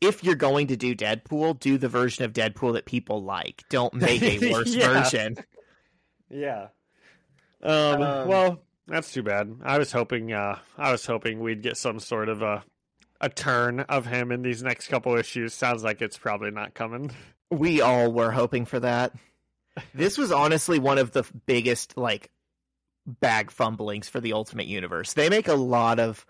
[0.01, 3.63] if you're going to do Deadpool, do the version of Deadpool that people like.
[3.69, 4.87] Don't make a worse Yeah.
[5.03, 5.37] version.
[6.29, 6.67] Yeah.
[7.63, 9.55] Um, Um, well, that's too bad.
[9.63, 12.63] I was hoping uh I was hoping we'd get some sort of a
[13.19, 15.53] a turn of him in these next couple issues.
[15.53, 17.11] Sounds like it's probably not coming.
[17.49, 19.13] We all were hoping for that.
[19.93, 22.29] This was honestly one of the biggest like
[23.05, 25.13] bag fumblings for the Ultimate Universe.
[25.13, 26.25] They make a lot of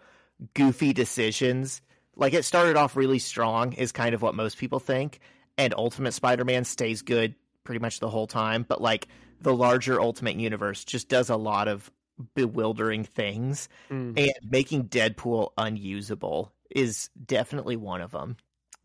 [0.54, 1.82] goofy decisions.
[2.18, 5.20] Like it started off really strong is kind of what most people think
[5.58, 9.08] and Ultimate Spider-Man stays good pretty much the whole time, but like
[9.42, 11.92] the larger Ultimate Universe just does a lot of
[12.36, 18.38] bewildering things Mm, and making Deadpool unusable is definitely one of them.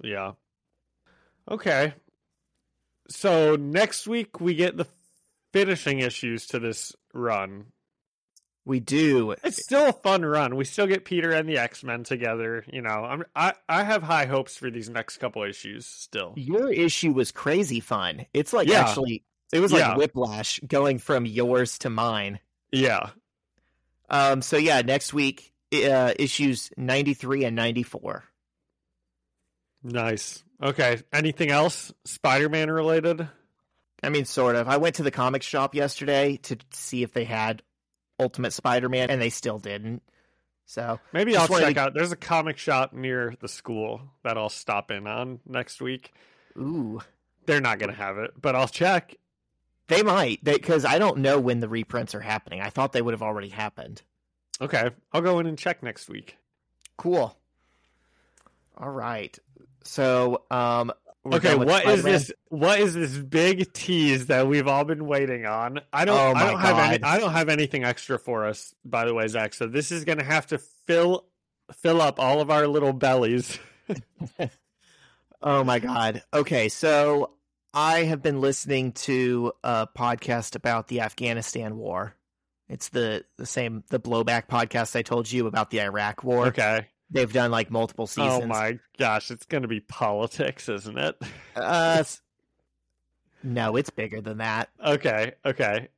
[0.03, 0.33] yeah.
[1.51, 1.95] Okay.
[3.09, 4.87] So next week we get the
[5.53, 7.67] finishing issues to this run.
[8.65, 10.55] We do It's still a fun run.
[10.55, 12.65] We still get Peter and the X Men together.
[12.73, 15.85] You know, I'm I I have high hopes for these next couple issues.
[15.87, 18.25] Still, Your issue was crazy fun.
[18.33, 18.83] It's like Yeah.
[18.83, 19.97] actually, it was like Yeah.
[19.97, 22.39] whiplash going from yours to mine.
[22.71, 23.11] yeah.
[24.09, 24.43] Um.
[24.43, 28.25] So yeah, next week, uh, issues ninety three and ninety four.
[29.83, 30.45] Nice.
[30.63, 30.99] Okay.
[31.13, 33.29] Anything else Spider Man related?
[34.03, 34.69] I mean, sort of.
[34.69, 37.63] I went to the comic shop yesterday to see if they had
[38.19, 40.03] Ultimate Spider Man, and they still didn't.
[40.67, 41.95] So Maybe I'll check to- out.
[41.95, 46.13] There's a comic shop near the school that I'll stop in on next week.
[46.57, 47.01] ooh,
[47.47, 49.17] They're not to have it, but I'll check.
[49.89, 52.61] they might because I don't know when the reprints are happening.
[52.61, 54.03] I thought they would have already happened.
[54.61, 54.91] Okay.
[55.13, 56.37] I'll go in and check next week.
[56.97, 57.37] Cool.
[58.79, 59.37] All right.
[59.85, 60.93] So um.
[61.25, 62.13] We're okay, what is Spider-Man?
[62.13, 62.33] this?
[62.49, 65.81] What is this big tease that we've all been waiting on?
[65.93, 66.19] I don't.
[66.19, 67.03] Oh I don't have any.
[67.05, 69.55] I don't have anything extra for us, by the way, Zach.
[69.55, 71.25] So this is going to have to fill
[71.81, 73.59] fill up all of our little bellies.
[75.43, 76.23] Oh my god.
[76.33, 77.33] Okay, so
[77.75, 82.15] I have been listening to a podcast about the Afghanistan war.
[82.69, 86.47] It's the the same the blowback podcast I told you about the Iraq war.
[86.47, 86.87] Okay.
[87.13, 88.45] They've done like multiple seasons.
[88.45, 91.23] Oh my gosh, it's going to be politics, isn't it?
[91.55, 92.03] Uh,
[93.43, 94.71] no, it's bigger than that.
[94.85, 95.35] okay.
[95.45, 95.89] Okay.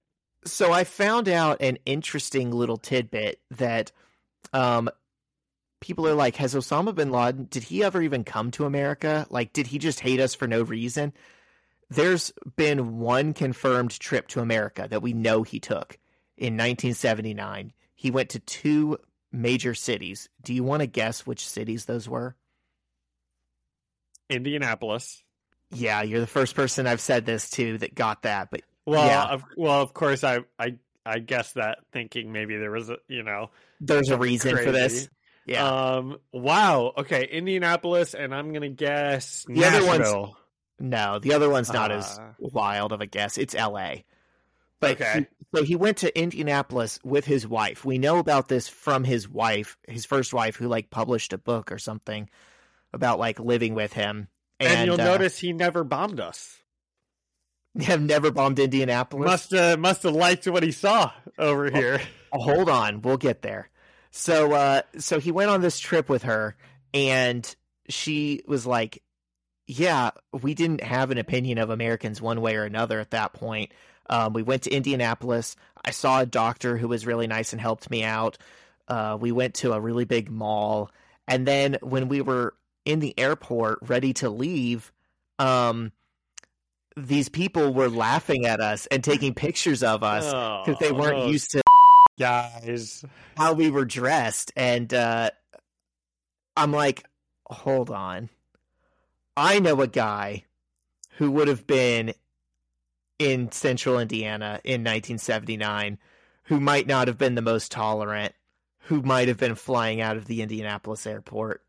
[0.45, 3.93] So I found out an interesting little tidbit that
[4.53, 4.91] um
[5.81, 9.27] people are like, has Osama bin Laden did he ever even come to America?
[9.31, 11.13] Like did he just hate us for no reason?
[11.91, 15.99] There's been one confirmed trip to America that we know he took
[16.37, 17.73] in 1979.
[17.95, 18.99] He went to two
[19.35, 20.29] major cities.
[20.43, 22.37] Do you want to guess which cities those were?
[24.31, 25.23] Indianapolis.
[25.71, 29.25] Yeah, you're the first person I've said this to that got that, but Well, Yeah.
[29.25, 33.23] of, well, of course, I, I, I guess that thinking maybe there was a, you
[33.23, 33.51] know,
[33.81, 35.09] there's a reason for this.
[35.47, 35.67] Yeah.
[35.67, 36.19] Um.
[36.33, 36.93] Wow.
[36.97, 37.27] Okay.
[37.31, 40.35] Indianapolis, and I'm gonna guess The other one's-
[40.79, 42.35] No, the other one's not as Ah.
[42.39, 43.37] wild of a guess.
[43.37, 44.05] It's L.A.
[44.85, 45.19] But Okay.
[45.21, 45.27] he-
[45.59, 47.85] so he went to Indianapolis with his wife.
[47.85, 51.71] We know about this from his wife, his first wife, who like published a book
[51.71, 52.29] or something
[52.93, 54.29] about like living with him.
[54.61, 56.59] And, And, you'll uh, notice he never bombed us.
[57.81, 59.27] have never bombed Indianapolis.
[59.27, 62.01] Must uh, must have liked what he saw over here.
[62.33, 63.69] Oh, hold on, we'll get there.
[64.11, 66.57] So, uh, so he went on this trip with her,
[66.93, 67.53] and
[67.89, 69.03] she was like,
[69.67, 73.73] "Yeah, we didn't have an opinion of Americans one way or another at that point.
[74.11, 75.57] Um, we went to Indianapolis.
[75.85, 78.39] I saw a doctor who was really nice and helped me out.
[78.89, 80.91] Uh, we went to a really big mall,
[81.27, 82.55] and then when we were
[82.85, 84.93] in the airport ready to leave,
[85.39, 85.93] um."
[86.97, 90.27] These people were laughing at us and taking pictures of us
[90.65, 91.63] because they weren't Oh, used to
[92.21, 93.05] guys.
[93.37, 95.31] how we were dressed and uh
[96.57, 97.03] I'm like,
[97.47, 98.29] hold on.
[99.37, 100.45] I know a guy
[101.17, 102.15] who would have been
[103.19, 105.99] in central Indiana in 1979
[106.45, 108.35] who might not have been the most tolerant,
[108.81, 111.63] who might have been flying out of the Indianapolis airport.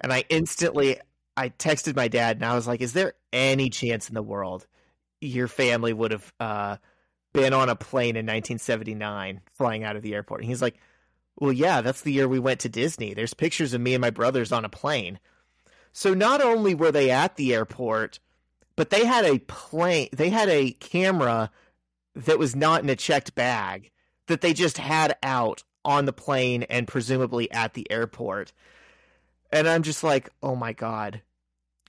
[0.00, 0.98] And I instantly
[1.36, 4.66] I texted my dad and I was like, is there any chance in the world
[5.20, 6.76] your family would have uh
[7.32, 10.42] been on a plane in 1979 flying out of the airport?
[10.42, 10.76] And he's like,
[11.36, 13.14] well, yeah, that's the year we went to Disney.
[13.14, 15.18] There's pictures of me and my brothers on a plane.
[15.92, 18.18] So not only were they at the airport,
[18.76, 21.50] but they had a plane, they had a camera
[22.14, 23.90] that was not in a checked bag
[24.26, 28.52] that they just had out on the plane and presumably at the airport.
[29.50, 31.22] And I'm just like, oh my God.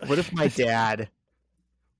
[0.06, 1.10] What if my dad,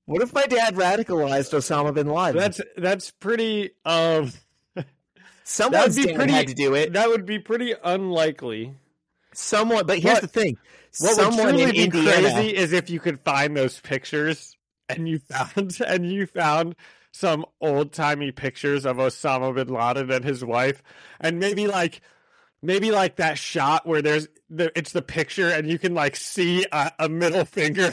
[0.04, 2.38] what if my dad radicalized Osama bin Laden?
[2.38, 3.70] That's that's pretty.
[3.86, 4.32] Um,
[5.44, 6.92] Someone's be pretty- had to do it.
[6.94, 8.74] that would be pretty unlikely.
[9.32, 10.58] Someone, but here's What- the thing:
[10.98, 14.56] What someone would truly in be Indiana, crazy is if you could find those pictures
[14.88, 16.76] and you found and you found
[17.12, 20.82] some old timey pictures of Osama bin Laden and his wife,
[21.20, 22.00] and maybe like
[22.62, 26.66] maybe like that shot where there's the it's the picture and you can like see
[26.72, 27.92] a, a middle finger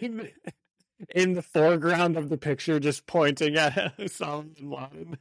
[0.00, 0.28] in,
[1.14, 5.18] in the foreground of the picture just pointing at Osama bin Laden.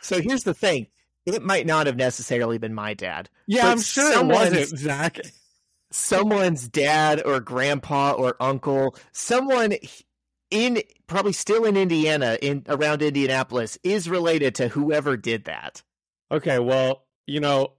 [0.00, 0.86] So here's the thing:
[1.26, 3.28] it might not have necessarily been my dad.
[3.46, 5.20] Yeah, I'm sure it wasn't Zach.
[5.90, 9.74] Someone's dad or grandpa or uncle, someone
[10.54, 15.82] in probably still in Indiana, in around Indianapolis, is related to whoever did that.
[16.30, 17.72] Okay, well, you know,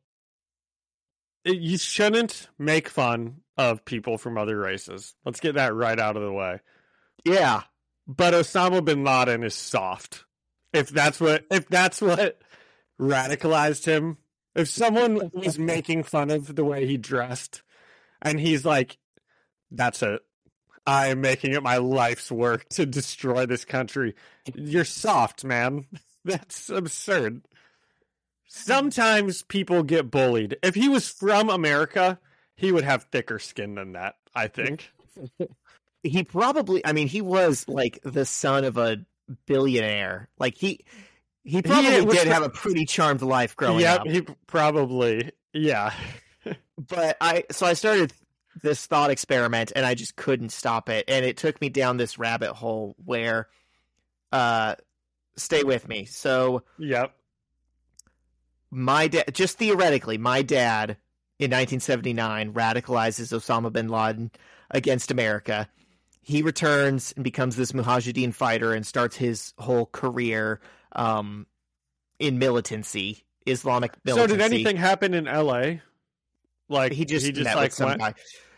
[1.46, 5.16] you shouldn't make fun of people from other races.
[5.24, 6.60] Let's get that right out of the way.
[7.24, 7.62] Yeah,
[8.08, 10.26] But Osama bin Laden is soft.
[10.74, 12.42] If that's what if that's what
[13.00, 14.18] radicalized him,
[14.54, 17.64] if someone was making fun of the way he dressed
[18.22, 18.98] and he's like
[19.72, 20.25] that's it.
[20.88, 24.16] I am making it my life's work to destroy this country.
[24.54, 25.86] You're soft, man.
[26.26, 27.48] That's absurd.
[28.48, 30.58] Sometimes people get bullied.
[30.64, 32.20] If he was from America,
[32.56, 34.92] he would have thicker skin than that, I think.
[36.04, 36.86] he probably.
[36.86, 38.98] I mean, he was like the son of a
[39.46, 40.30] billionaire.
[40.40, 40.86] Like he,
[41.44, 44.08] he probably was did have a pretty charmed life growing yep, up.
[44.08, 45.32] he probably.
[45.54, 45.94] Yeah.
[46.78, 48.14] but I so I started
[48.62, 52.18] this thought experiment and I just couldn't stop it and it took me down this
[52.18, 53.48] rabbit hole where
[54.32, 54.76] uh
[55.36, 56.06] stay with me.
[56.06, 57.14] So Yep.
[58.72, 60.98] my dad just theoretically my dad
[61.38, 64.32] in 1979 radicalizes Osama bin Laden
[64.72, 65.68] against America.
[66.22, 70.60] He returns and becomes this Mujahideen fighter and starts his whole career
[70.94, 71.46] um
[72.18, 74.34] in militancy, Islamic militancy.
[74.34, 75.82] So did anything happen in LA?
[76.68, 78.14] Like he just, he just met like went guy.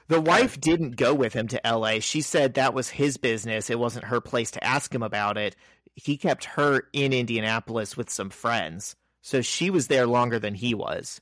[0.10, 2.00] The wife didn't go with him to L.A.
[2.00, 3.70] She said that was his business.
[3.70, 5.56] It wasn't her place to ask him about it.
[5.96, 10.74] He kept her in Indianapolis with some friends, so she was there longer than he
[10.74, 11.20] was.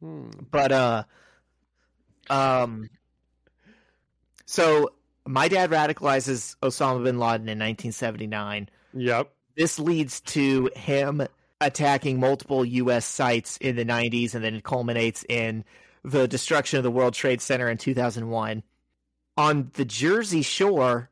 [0.00, 0.28] Hmm.
[0.50, 1.04] But uh,
[2.28, 2.90] um,
[4.46, 4.92] so
[5.26, 9.30] my dad radicalizes Osama bin Laden in 1979 Yep.
[9.56, 11.26] this leads to him
[11.60, 13.04] attacking multiple U.S.
[13.04, 15.64] sites in the 90s, and then it culminates in
[16.04, 18.62] the destruction of the World Trade Center in 2001.
[19.36, 21.10] On the Jersey Shore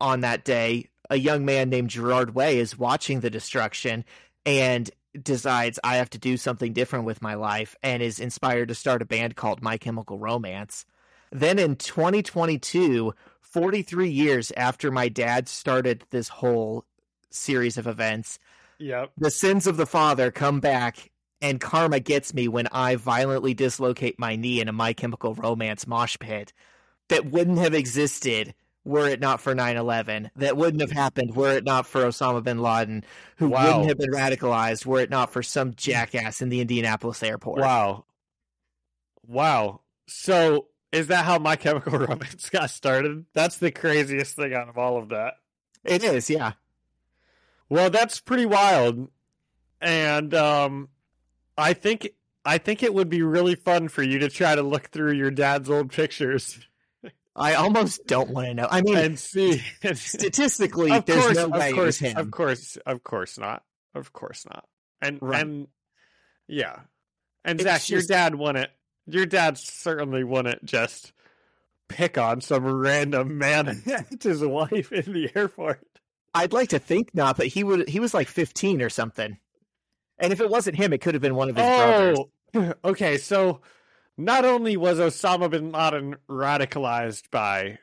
[0.00, 4.04] on that day, a young man named Gerard Way is watching the destruction
[4.44, 4.90] and
[5.22, 9.02] decides, I have to do something different with my life, and is inspired to start
[9.02, 10.84] a band called My Chemical Romance.
[11.32, 16.84] Then in 2022, 43 years after my dad started this whole
[17.30, 18.38] series of events,
[18.78, 19.12] Yep.
[19.18, 21.10] the sins of the father come back
[21.40, 25.86] and karma gets me when I violently dislocate my knee in a My Chemical Romance
[25.86, 26.52] mosh pit
[27.08, 28.54] that wouldn't have existed
[28.84, 32.58] were it not for 9-11 that wouldn't have happened were it not for Osama bin
[32.62, 33.04] Laden
[33.36, 33.66] who Wow.
[33.66, 38.04] wouldn't have been radicalized were it not for some jackass in the Indianapolis airport Wow.
[39.26, 39.80] Wow.
[40.06, 43.26] So is that how My Chemical Romance got started?
[43.34, 45.34] That's the craziest thing out of all of that.
[45.84, 46.52] it is yeah
[47.68, 49.08] Well, that's pretty wild.
[49.80, 50.88] And um
[51.58, 52.10] I think
[52.44, 55.30] I think it would be really fun for you to try to look through your
[55.30, 56.58] dad's old pictures
[57.36, 58.66] I almost don't want to know.
[58.68, 59.62] I mean, and see.
[59.94, 62.16] statistically, of there's course, no of way course, it was him.
[62.16, 63.62] of course, of course not.
[63.94, 64.64] Of course not.
[65.00, 65.42] And Right.
[65.42, 65.68] and
[66.48, 66.80] yeah.
[67.44, 68.70] And It's Zach, your dad wouldn't.
[69.06, 71.12] Your dad certainly wouldn't just
[71.88, 75.80] pick on some random man and his wife in the airport.
[76.34, 77.88] I'd like to think not, but he would.
[77.88, 79.38] He was like 15 or something.
[80.18, 82.18] And if it wasn't him, it could have been one of his brothers.
[82.54, 83.18] Oh, okay.
[83.18, 83.60] So
[84.16, 87.78] not only was Osama bin Laden radicalized by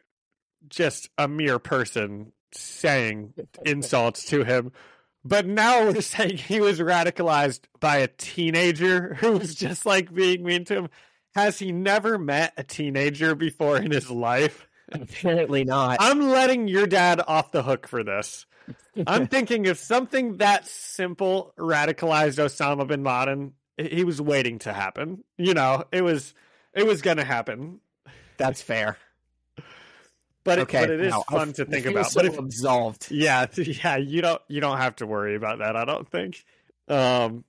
[0.68, 3.34] just a mere person saying
[3.66, 4.72] insults to him,
[5.24, 10.44] but now we're saying he was radicalized by a teenager who was just like being
[10.44, 10.90] mean to him.
[11.34, 14.68] Has he never met a teenager before in his life?
[14.92, 15.98] Apparently not.
[16.00, 18.46] I'm letting your dad off the hook for this.
[19.08, 25.24] I'm thinking if something that simple radicalized Osama bin Laden, he was waiting to happen.
[25.38, 26.34] You know, it was
[26.74, 27.80] it was going to happen.
[28.38, 28.98] That's fair.
[30.44, 32.12] But it, but it is now, I fun to think about.
[32.12, 33.10] So But if absolved.
[33.10, 35.76] yeah, yeah, you don't you don't have to worry about that.
[35.76, 36.46] I don't think.
[36.88, 37.44] Um,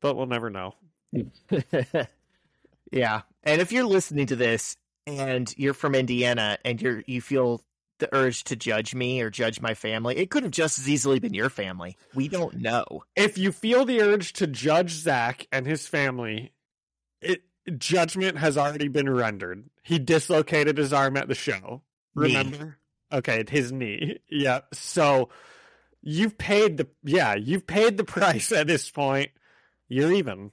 [0.00, 0.74] but we'll never know.
[2.90, 4.76] yeah, and if you're listening to this
[5.06, 7.62] and you're from Indiana and you're you feel
[8.00, 11.18] the urge to judge me or judge my family, it could have just as easily
[11.18, 11.96] been your family.
[12.14, 13.04] We don't know.
[13.16, 16.52] If you feel the urge to judge Zach and his family,
[17.20, 17.42] it
[17.78, 19.64] judgment has already been rendered.
[19.82, 21.82] He dislocated his arm at the show.
[22.14, 22.36] Knee.
[22.36, 22.78] Remember?
[23.12, 24.18] Okay, his knee.
[24.30, 24.60] Yeah.
[24.72, 25.30] So
[26.02, 29.30] you've paid the yeah, you've paid the price at this point.
[29.88, 30.52] You're even.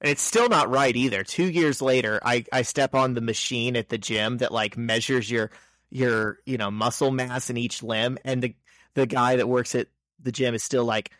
[0.00, 1.24] And it's still not right either.
[1.24, 5.30] Two years later, I, I step on the machine at the gym that like measures
[5.30, 5.50] your
[5.90, 8.54] your you know muscle mass in each limb, and the
[8.94, 9.88] the guy that works at
[10.20, 11.10] the gym is still like,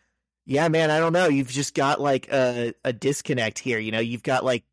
[0.44, 1.28] "Yeah, man, I don't know.
[1.28, 3.78] You've just got like a a disconnect here.
[3.78, 4.64] You know, you've got like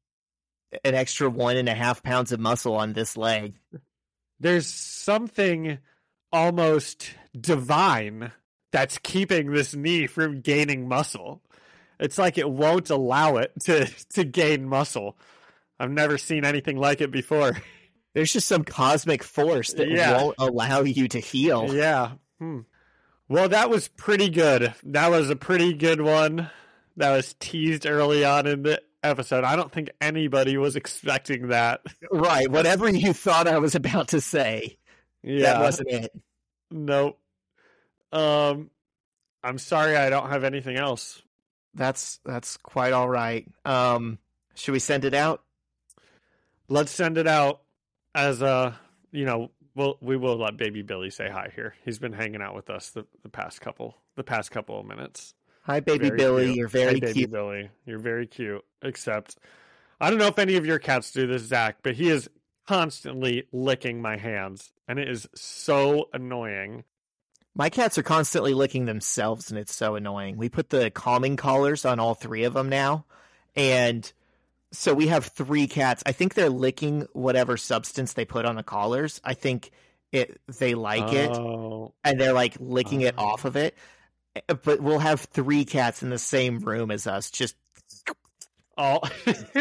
[0.84, 3.54] an extra one and a half pounds of muscle on this leg."
[4.40, 5.78] There's something
[6.32, 8.32] almost divine
[8.72, 11.42] that's keeping this knee from gaining muscle.
[12.00, 15.18] It's like it won't allow it to to gain muscle.
[15.80, 17.58] I've never seen anything like it before.
[18.14, 20.22] There's just some cosmic force that Yeah.
[20.22, 21.74] won't allow you to heal.
[21.74, 22.14] Yeah.
[22.40, 22.60] Hmm.
[23.28, 24.74] Well, that was pretty good.
[24.84, 26.50] That was a pretty good one.
[26.98, 29.44] That was teased early on in the episode.
[29.44, 31.82] I don't think anybody was expecting that.
[32.12, 32.48] Right.
[32.50, 34.78] Whatever you thought I was about to say,
[35.24, 35.54] Yeah.
[35.54, 36.12] that wasn't it.
[36.70, 37.20] Nope.
[38.12, 38.70] Um,
[39.44, 41.22] I'm sorry I don't have anything else.
[41.74, 43.48] That's that's quite all right.
[43.66, 44.20] Um,
[44.54, 45.42] should we send it out?
[46.70, 47.62] Let's send it out
[48.16, 48.80] as a,
[49.12, 51.76] you know, we'll we will let baby Billy say hi here.
[51.86, 55.34] He's been hanging out with us the, the past couple the past couple of minutes.
[55.64, 56.46] Hi, baby Very Billy.
[56.46, 56.58] cute.
[56.58, 57.32] You're very baby cute.
[57.32, 57.70] Billy.
[57.86, 58.64] You're very cute.
[58.82, 59.38] Except,
[60.00, 62.30] I don't know if any of your cats do this, Zach, but he is
[62.68, 66.84] constantly licking my hands, and it is so annoying.
[67.56, 70.38] My cats are constantly licking themselves, and it's so annoying.
[70.38, 73.06] We put the calming collars on all three of them now,
[73.56, 74.12] and
[74.74, 76.04] so we have three cats.
[76.06, 79.22] I think they're licking whatever substance they put on the collars.
[79.24, 79.72] I think
[80.12, 83.24] it they like it, Oh, and they're like licking it Oh.
[83.26, 83.76] off of it.
[84.36, 87.56] Eh, But we'll have three cats in the same room as us, just
[88.78, 89.08] all.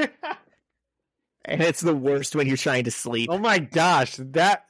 [1.44, 3.28] and it's the worst when you're trying to sleep.
[3.30, 4.66] oh my gosh, that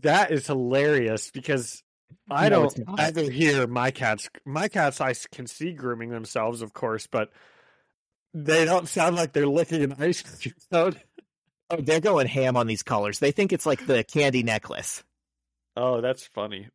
[0.00, 1.82] that is hilarious because
[2.30, 4.28] I No, don't ever hear my cats.
[4.44, 7.30] My cats, I can see grooming themselves, of course, but
[8.34, 10.96] they don't sound like they're licking an ice cream cone.
[11.70, 13.18] Oh, they're going ham on these colors.
[13.18, 15.02] They think it's like the candy necklace.
[15.74, 16.68] Oh, that's funny.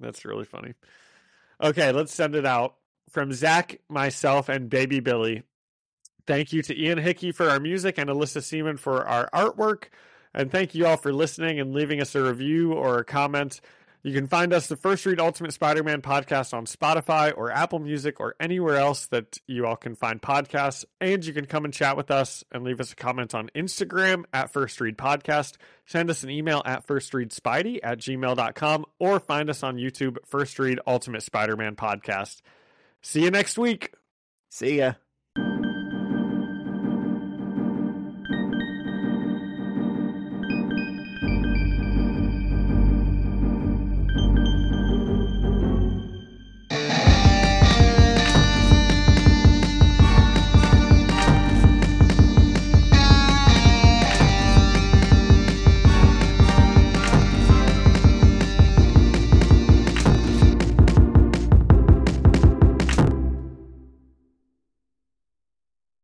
[0.00, 0.74] That's really funny.
[1.62, 2.74] Okay, let's send it out
[3.08, 5.44] from Zach, myself, and Baby Billy.
[6.26, 9.84] Thank you to Ian Hickey for our music and Alyssa Seaman for our artwork.
[10.34, 13.62] And thank you all for listening and leaving us a review or a comment.
[14.06, 17.78] You can find us, the First Read Ultimate Spider Man podcast, on Spotify or Apple
[17.78, 20.84] Music or anywhere else that you all can find podcasts.
[21.00, 24.24] And you can come and chat with us and leave us a comment on Instagram
[24.30, 25.56] at First Read Podcast.
[25.86, 30.80] Send us an email at firstreadspidey at gmail.com or find us on YouTube, First Read
[30.86, 32.42] Ultimate Spider Man Podcast.
[33.00, 33.94] See you next week.
[34.50, 34.94] See ya.